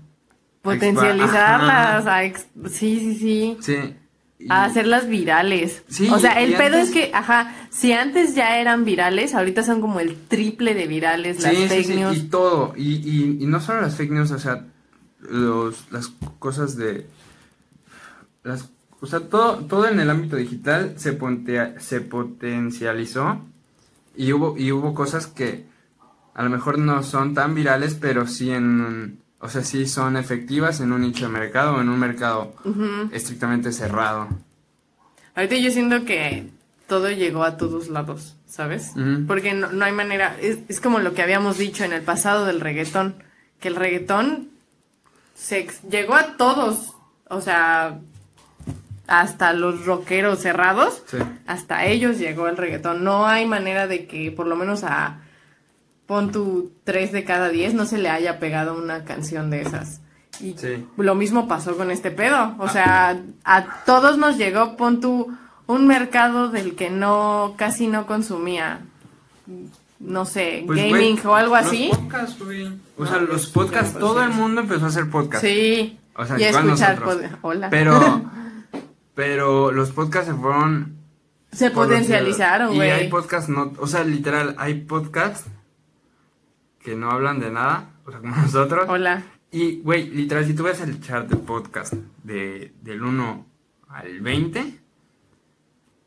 [0.63, 3.57] Potencializarlas, a ex- sí, sí, sí.
[3.61, 3.95] Sí.
[4.41, 5.83] y- A hacerlas virales.
[5.89, 9.63] Sí, o sea, el pedo antes- es que, ajá, si antes ya eran virales, ahorita
[9.63, 12.17] son como el triple de virales las Sí, fake sí, news.
[12.17, 14.65] y todo, y, y, y no solo las fake news, o sea,
[15.29, 16.09] los, las
[16.39, 17.07] cosas de...
[18.43, 18.69] Las,
[19.01, 23.41] o sea, todo, todo en el ámbito digital se, pontea- se potencializó
[24.17, 25.65] y hubo, y hubo cosas que
[26.35, 29.19] a lo mejor no son tan virales, pero sí en...
[29.43, 32.55] O sea, sí son efectivas en un nicho de mercado o en un mercado
[33.11, 34.29] estrictamente cerrado.
[35.35, 36.51] Ahorita yo siento que
[36.87, 38.91] todo llegó a todos lados, ¿sabes?
[39.27, 42.45] Porque no, no hay manera, es, es como lo que habíamos dicho en el pasado
[42.45, 43.15] del reggaetón,
[43.61, 44.51] que el reggaetón
[45.41, 46.95] se llegó a todos,
[47.29, 47.99] o sea,
[49.07, 51.17] hasta los rockeros cerrados, Sí.
[51.47, 53.03] hasta ellos llegó el reggaetón.
[53.03, 55.21] No hay manera de que por lo menos a
[56.07, 60.01] pon tu 3 de cada 10 no se le haya pegado una canción de esas.
[60.41, 60.87] Y Sí.
[60.97, 62.55] lo mismo pasó con este pedo.
[62.59, 65.37] O sea, a todos nos llegó, pon tu
[65.67, 68.81] un mercado del que no, casi no consumía,
[70.01, 71.89] no sé, Pues, gaming güey, o algo así.
[71.89, 72.73] Los podcasts, güey.
[72.97, 75.47] O sea, No, los podcasts, pues, todo el mundo empezó a hacer podcasts.
[75.47, 75.99] Sí.
[76.17, 77.03] O sea, y igual escuchar
[77.43, 77.71] Hola.
[77.71, 78.31] Pero,
[79.15, 80.97] pero los podcasts se fueron.
[81.53, 83.11] se potencializaron, Y hay güey.
[83.11, 85.47] podcasts no, o sea, literal, hay podcasts
[86.83, 88.87] que no hablan de nada, o sea, como nosotros.
[88.89, 89.23] Hola.
[89.53, 91.93] Y, güey, literal, si tú ves el chart de podcast
[92.23, 93.47] de, del 1
[93.89, 94.79] al 20,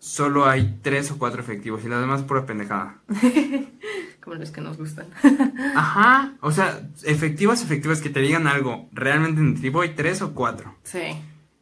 [0.04, 2.98] solo hay 3 o 4 efectivos y las demás pura pendejada.
[4.22, 5.08] Como los que nos gustan.
[5.76, 10.76] Ajá, o sea, efectivas, efectivas que te digan algo realmente nutritivo hay 3 o 4.
[10.84, 11.00] sí.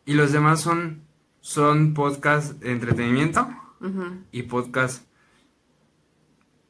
[0.03, 1.03] Y los demás son,
[1.41, 3.47] son podcast de entretenimiento
[3.79, 4.15] Ujú.
[4.31, 5.05] y podcast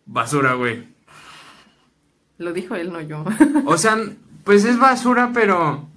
[0.05, 0.89] basura, güey.
[2.37, 3.23] Lo dijo él, no yo.
[3.65, 3.97] O sea,
[4.43, 5.87] pues es basura, pero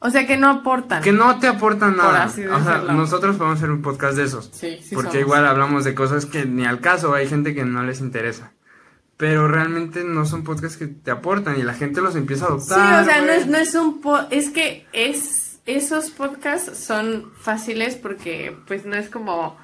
[0.00, 1.02] o sea que no aportan.
[1.02, 2.24] que no te aportan Por nada.
[2.24, 2.92] así O sea, decirlo.
[2.94, 4.50] nosotros podemos hacer un podcast de esos.
[4.52, 5.22] Sí, sí porque somos.
[5.22, 8.52] igual hablamos de cosas que ni al caso, hay gente que no les interesa.
[9.16, 12.54] Pero realmente no son podcasts que te aportan y la gente los empieza a Sí,
[12.72, 13.02] adoptar.
[13.02, 17.96] o sea, no es, no es un po es que es esos podcasts son fáciles
[17.96, 19.58] porque pues no es como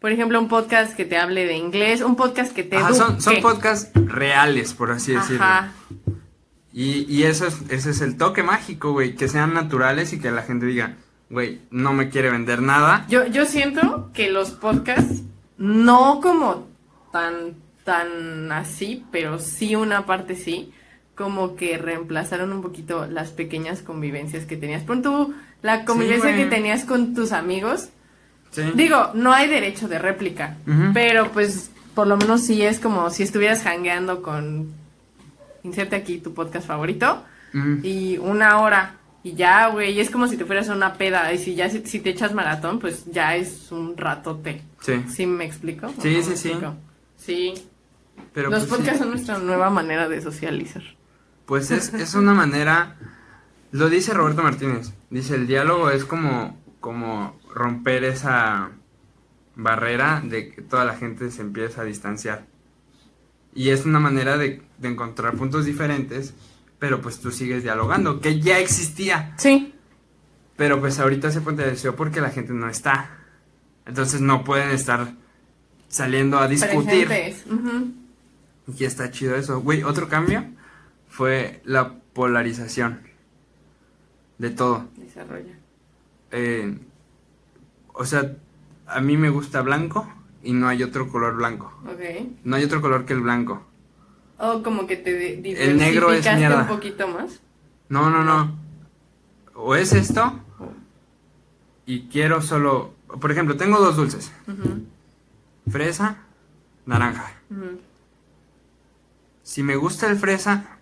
[0.00, 3.20] por ejemplo un podcast que te hable de inglés, un podcast que te Ajá, son,
[3.20, 5.44] son podcasts reales, por así decirlo.
[5.44, 5.72] Ajá.
[6.72, 10.30] Y, y eso es, ese es el toque mágico, güey, que sean naturales y que
[10.30, 10.96] la gente diga,
[11.28, 13.06] güey, no me quiere vender nada.
[13.08, 15.22] Yo yo siento que los podcasts
[15.58, 16.68] no como
[17.12, 17.54] tan
[17.84, 20.72] tan así, pero sí una parte sí
[21.14, 24.82] como que reemplazaron un poquito las pequeñas convivencias que tenías.
[24.82, 27.90] Pon tú la convivencia que tenías con tus amigos.
[28.52, 28.62] Sí.
[28.74, 30.56] Digo, no hay derecho de réplica,
[30.94, 34.72] pero pues por lo menos sí es como si estuvieras hangueando con,
[35.62, 37.80] inserte aquí tu podcast favorito, Ujú.
[37.82, 41.38] y una hora, y ya, güey, es como si te fueras a una peda, y
[41.38, 44.62] si ya si, si te echas maratón, pues ya es un ratote.
[44.80, 45.04] Sí.
[45.08, 45.86] ¿Sí me explico?
[45.88, 46.48] ¿O Sí, no sí, sí.
[46.48, 46.74] explico?
[47.16, 47.54] Sí,
[48.32, 48.76] Pero los pues, sí.
[48.76, 50.82] podcasts son nuestra nueva manera de socializar.
[51.46, 52.96] Pues es, es una manera,
[53.72, 58.70] lo dice Roberto Martínez, dice el diálogo es como, como romper esa
[59.56, 62.46] barrera de que toda la gente se empieza a distanciar.
[63.54, 66.34] Y es una manera de, de encontrar puntos diferentes,
[66.78, 69.34] pero pues tú sigues dialogando, que ya existía.
[69.38, 69.74] Sí,
[70.56, 73.18] Pero pues ahorita se potenció porque la gente no está.
[73.86, 75.14] Entonces no pueden estar
[75.88, 77.06] saliendo a discutir.
[77.06, 77.46] presentes.
[77.50, 77.92] Ujú.
[78.78, 79.60] Y está chido eso.
[79.60, 80.44] Güey, otro cambio
[81.08, 83.00] fue la polarización
[84.38, 84.88] de todo.
[84.96, 85.54] Desarrolla.
[86.30, 86.78] Eh,
[87.92, 88.36] o sea,
[88.86, 90.12] a mí me gusta blanco
[90.42, 91.72] y no hay otro color blanco.
[91.86, 92.00] Ok.
[92.44, 93.62] No hay otro color que el blanco.
[94.38, 96.62] O como que te El negro es mierda.
[96.62, 97.40] un poquito más.
[97.88, 98.58] No, no, no.
[99.54, 100.40] O es esto
[101.84, 102.94] y quiero solo...
[103.20, 104.32] Por ejemplo, tengo dos dulces.
[105.68, 106.18] Fresa,
[106.86, 107.32] naranja.
[109.42, 110.78] Si me gusta el fresa,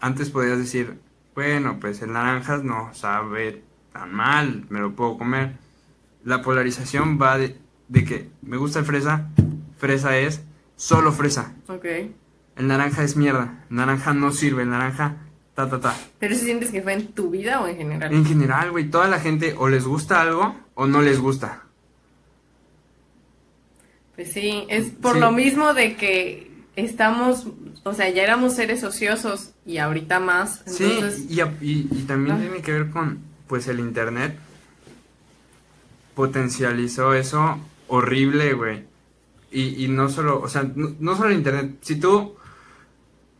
[0.00, 0.98] antes podías decir
[1.36, 3.62] bueno, pues el naranja no sabe
[3.92, 5.58] tan mal, me lo puedo comer.
[6.24, 7.58] La polarización va de,
[7.88, 9.28] de que me gusta el fresa,
[9.78, 10.42] fresa es
[10.76, 11.54] solo fresa.
[11.68, 11.84] Ok.
[12.56, 15.16] El naranja es mierda, el naranja no sirve, el naranja
[15.54, 15.94] ta ta ta.
[16.18, 18.12] ¿Pero si sientes que fue en tu vida o en general?
[18.12, 21.62] En general, güey, toda la gente o les gusta algo o no les gusta.
[24.14, 25.20] Pues sí, es por Sí.
[25.20, 27.46] lo mismo de que estamos,
[27.84, 30.62] o sea, ya éramos seres ociosos y ahorita más.
[30.66, 32.40] Entonces, Sí, y, y- y también Ah.
[32.40, 34.34] tiene que ver con, pues, el internet
[36.14, 37.58] potencializó eso
[37.88, 38.84] horrible, güey.
[39.50, 42.34] Y, y no solo, o sea, no, no solo el internet, si tú,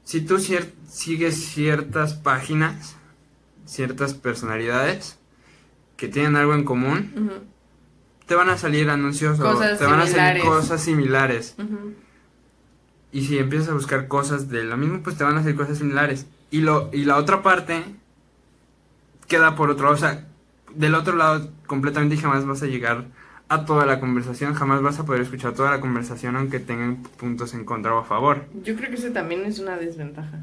[0.05, 2.97] si tú cier- sigues ciertas páginas,
[3.67, 5.19] ciertas personalidades
[5.97, 7.43] que tienen algo en común,
[8.27, 9.45] te van a salir anuncios o
[9.79, 11.55] te van a salir cosas similares.
[13.13, 15.79] Y si empiezas a buscar cosas de lo mismo, pues te van a hacer cosas
[15.79, 16.27] similares.
[16.51, 17.83] Y, lo, y la otra parte
[19.27, 19.97] queda por otro lado.
[19.97, 20.27] O sea,
[20.75, 23.07] del otro lado completamente y jamás vas a llegar
[23.49, 24.55] a toda la conversación.
[24.55, 28.05] Jamás vas a poder escuchar toda la conversación aunque tengan puntos en contra o a
[28.05, 28.47] favor.
[28.63, 30.41] Yo creo que eso también es una desventaja.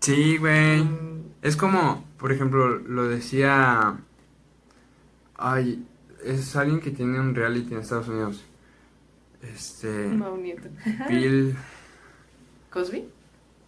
[0.00, 0.82] Sí, güey.
[0.82, 3.96] Mm, Es como, por ejemplo, lo decía...
[5.36, 5.84] Ay,
[6.24, 8.44] es alguien que tiene un reality en Estados Unidos.
[9.42, 10.08] Este...
[10.08, 10.68] Nieto.
[11.08, 11.54] Bill...
[12.70, 13.08] ¿Cosby?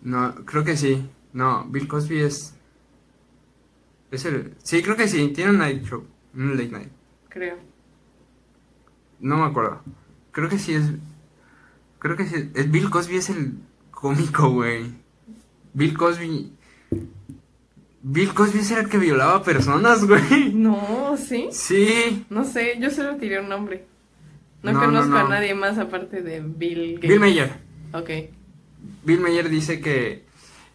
[0.03, 1.09] No, creo que sí.
[1.33, 2.55] No, Bill Cosby es.
[4.11, 4.55] Es el.
[4.62, 5.28] Sí, creo que sí.
[5.28, 6.05] Tiene un night show.
[6.35, 6.89] Un late night.
[7.28, 7.57] Creo.
[9.20, 9.82] No me acuerdo.
[10.32, 10.84] Creo que sí es.
[11.98, 12.50] Creo que sí.
[12.54, 13.54] Es, Bill Cosby es el
[13.90, 14.94] cómico, güey.
[15.74, 16.52] Bill Cosby.
[18.02, 20.52] Bill Cosby es el que violaba personas, güey.
[20.54, 21.48] No, ¿sí?
[21.52, 22.24] Sí.
[22.30, 23.86] No sé, yo solo tiré un nombre.
[24.62, 25.18] No, No, no, conozco no.
[25.18, 27.10] a nadie más aparte de Bill Gates.
[27.10, 27.52] Bill Mayer.
[27.92, 28.10] Ok.
[29.04, 30.24] Bill Mayer dice que.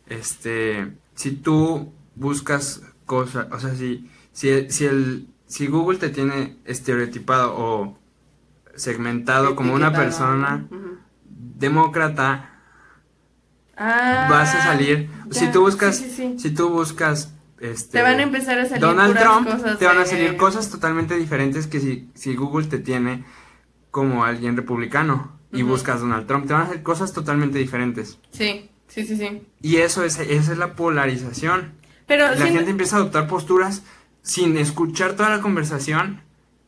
[0.07, 0.91] Este.
[1.15, 3.47] Si tú buscas cosas.
[3.51, 4.09] O sea, si.
[4.31, 5.27] Si, si el.
[5.47, 7.97] Si Google te tiene estereotipado o
[8.75, 10.65] segmentado como una persona
[11.57, 12.51] demócrata,
[13.77, 15.09] Ah, vas a salir.
[15.27, 16.35] ya, Si tú buscas, sí, sí, sí.
[16.39, 19.97] si tú buscas, este, Te van a empezar a salir Donald Trump, cosas te van
[19.97, 23.25] a de- salir cosas totalmente diferentes que si, si Google te tiene
[23.91, 28.17] como alguien republicano y buscas Donald Trump, te van a hacer cosas totalmente diferentes.
[28.31, 29.41] Sí, sí, sí, sí.
[29.61, 31.73] Y eso es, esa es la polarización.
[32.07, 33.83] Pero La gente empieza a adoptar posturas
[34.21, 36.21] sin escuchar toda la conversación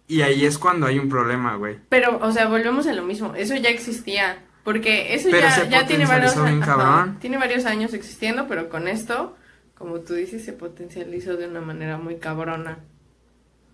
[0.08, 1.78] y ahí es cuando hay un problema, güey.
[1.90, 3.36] Pero, o sea, volvemos a lo mismo.
[3.36, 4.44] Eso ya existía.
[4.64, 7.18] Porque eso Pero ya, tiene varios ajá, cabrón.
[7.22, 9.36] Tiene varios años existiendo, pero con esto,
[9.76, 12.80] como tú dices, se potencializó de una manera muy cabrona.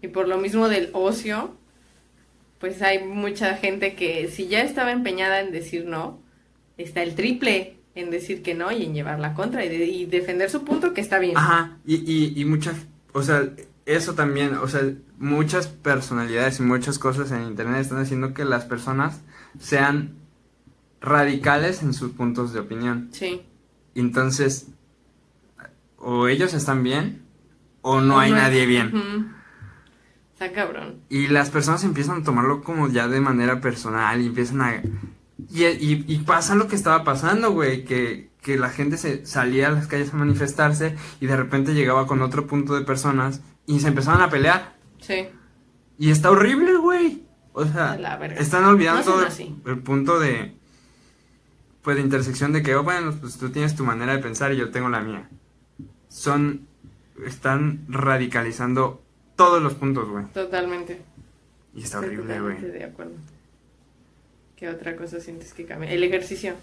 [0.03, 1.55] Y por lo mismo del ocio,
[2.59, 6.19] pues hay mucha gente que si ya estaba empeñada en decir no,
[6.77, 10.05] está el triple en decir que no y en llevar la contra y, de- y
[10.05, 11.37] defender su punto que está bien.
[11.37, 12.75] Ajá, y, y, y muchas,
[13.13, 13.49] o sea,
[13.85, 14.81] eso también, o sea,
[15.17, 19.21] muchas personalidades y muchas cosas en internet están haciendo que las personas
[19.59, 20.15] sean
[21.01, 23.09] radicales en sus puntos de opinión.
[23.11, 23.41] Sí.
[23.95, 24.67] Entonces,
[25.97, 27.23] o ellos están bien
[27.81, 29.33] o no O hay nadie bien.
[30.33, 31.01] Está cabrón.
[31.09, 34.81] Y las personas empiezan a tomarlo como ya de manera personal y empiezan a...
[35.49, 39.67] Y, y, y pasa lo que estaba pasando, güey, que, que la gente se salía
[39.67, 43.79] a las calles a manifestarse y de repente llegaba con otro punto de personas y
[43.79, 44.75] se empezaban a pelear.
[44.99, 45.27] Sí.
[45.97, 47.23] Y está horrible, güey.
[47.53, 48.39] O sea, A la verga.
[48.41, 49.55] están olvidando No así.
[49.65, 50.55] el punto de...
[51.83, 54.57] Pues de intersección de que, oh, bueno, pues tú tienes tu manera de pensar y
[54.57, 55.29] yo tengo la mía.
[56.07, 56.67] Son...
[57.25, 59.03] Están radicalizando
[59.35, 60.25] todos los puntos, güey.
[60.33, 61.01] Totalmente.
[61.75, 62.61] Y está Estoy horrible, güey.
[62.61, 63.13] de acuerdo.
[64.55, 65.91] ¿Qué otra cosa sientes que cambia?
[65.91, 66.55] El ejercicio.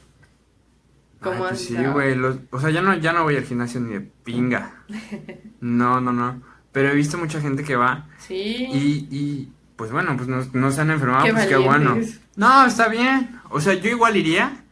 [1.20, 2.18] ¿Cómo Ay, has pues sí, güey.
[2.50, 4.84] O sea, ya no, ya no voy al gimnasio ni de pinga.
[5.60, 6.42] No, no, no.
[6.72, 8.34] Pero he visto mucha gente que va Sí.
[8.72, 11.98] y, y pues bueno, pues no, no se han enfermado, Qué pues qué bueno.
[12.36, 13.40] No, está bien.
[13.50, 14.64] O sea, yo igual iría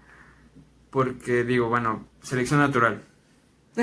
[0.91, 3.03] porque digo, bueno, selección natural.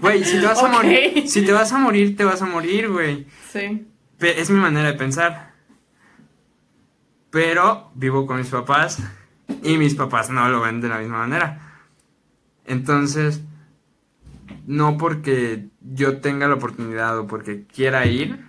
[0.00, 2.90] Güey, si te vas a morir, si te vas a morir, te vas a morir,
[2.90, 3.26] güey.
[3.50, 3.86] Sí.
[4.18, 5.52] Pe- Es mi manera de pensar.
[7.30, 8.98] Pero vivo con mis papás
[9.62, 11.60] y mis papás no lo ven de la misma manera.
[12.66, 13.40] Entonces,
[14.66, 18.44] no porque yo tenga la oportunidad o porque quiera ir,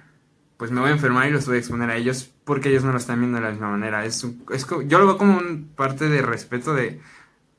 [0.57, 2.91] pues me voy a enfermar y los voy a exponer a ellos porque ellos no
[2.91, 4.05] lo están viendo de la misma manera.
[4.05, 7.01] Es, un- es yo lo veo como un parte de respeto de,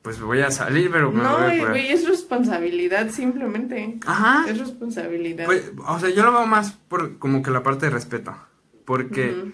[0.01, 3.99] pues voy a salir, pero me No, voy a güey, es responsabilidad simplemente.
[4.05, 4.45] Ajá.
[4.49, 5.45] Es responsabilidad.
[5.45, 8.35] Pues, o sea, yo lo veo más por como que la parte de respeto.
[8.85, 9.51] Porque, Ujú.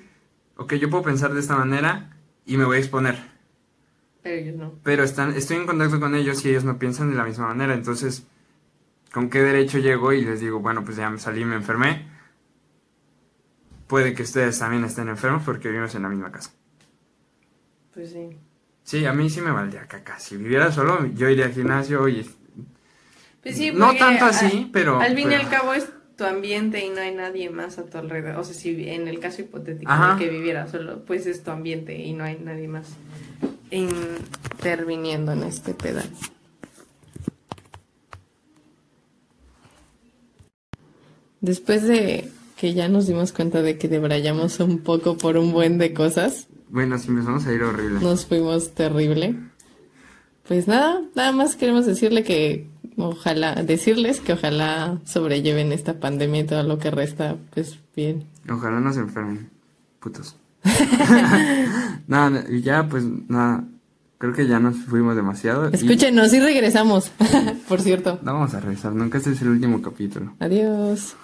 [0.64, 3.18] ok, yo puedo pensar de esta manera y me voy a exponer.
[4.22, 4.74] Pero ellos no.
[4.84, 7.74] Pero están, estoy en contacto con ellos y ellos no piensan de la misma manera.
[7.74, 8.26] Entonces,
[9.14, 12.10] ¿con qué derecho llego y les digo, bueno, pues ya me salí, me enfermé?
[13.88, 16.52] Puede que ustedes también estén enfermos porque vivimos en la misma casa.
[17.94, 18.30] Pues sí.
[18.84, 20.20] Sí, a mí sí me valdría caca.
[20.20, 22.30] Si viviera solo, yo iría al gimnasio y...
[23.42, 25.88] Pues sí, No tanto así, pero- Al fin y al cabo es
[26.18, 28.40] tu ambiente y no hay nadie más a tu alrededor.
[28.40, 31.96] O sea, si en el caso hipotético de que viviera solo, pues es tu ambiente
[31.98, 32.90] y no hay nadie más
[33.70, 36.10] interviniendo en este pedal.
[41.44, 45.78] Después de que ya nos dimos cuenta de que debrayamos un poco por un buen
[45.78, 48.00] de cosas, Bueno, si empezamos a ir horrible.
[48.00, 49.36] nos fuimos terrible.
[50.48, 52.68] Pues nada, nada más queremos decirle que
[52.98, 58.24] ojalá, decirles que ojalá sobrelleven esta pandemia y todo lo que resta, pues bien.
[58.50, 59.50] Ojalá no se enfermen.
[60.00, 60.36] Putos.
[62.08, 63.66] nada, y ya pues nada.
[64.18, 65.70] Creo que ya nos fuimos demasiado.
[65.70, 67.12] y- Escúchenos y regresamos,
[67.68, 68.20] por cierto.
[68.24, 70.34] No vamos a regresar, nunca este es el último capítulo.
[70.40, 71.16] Adiós.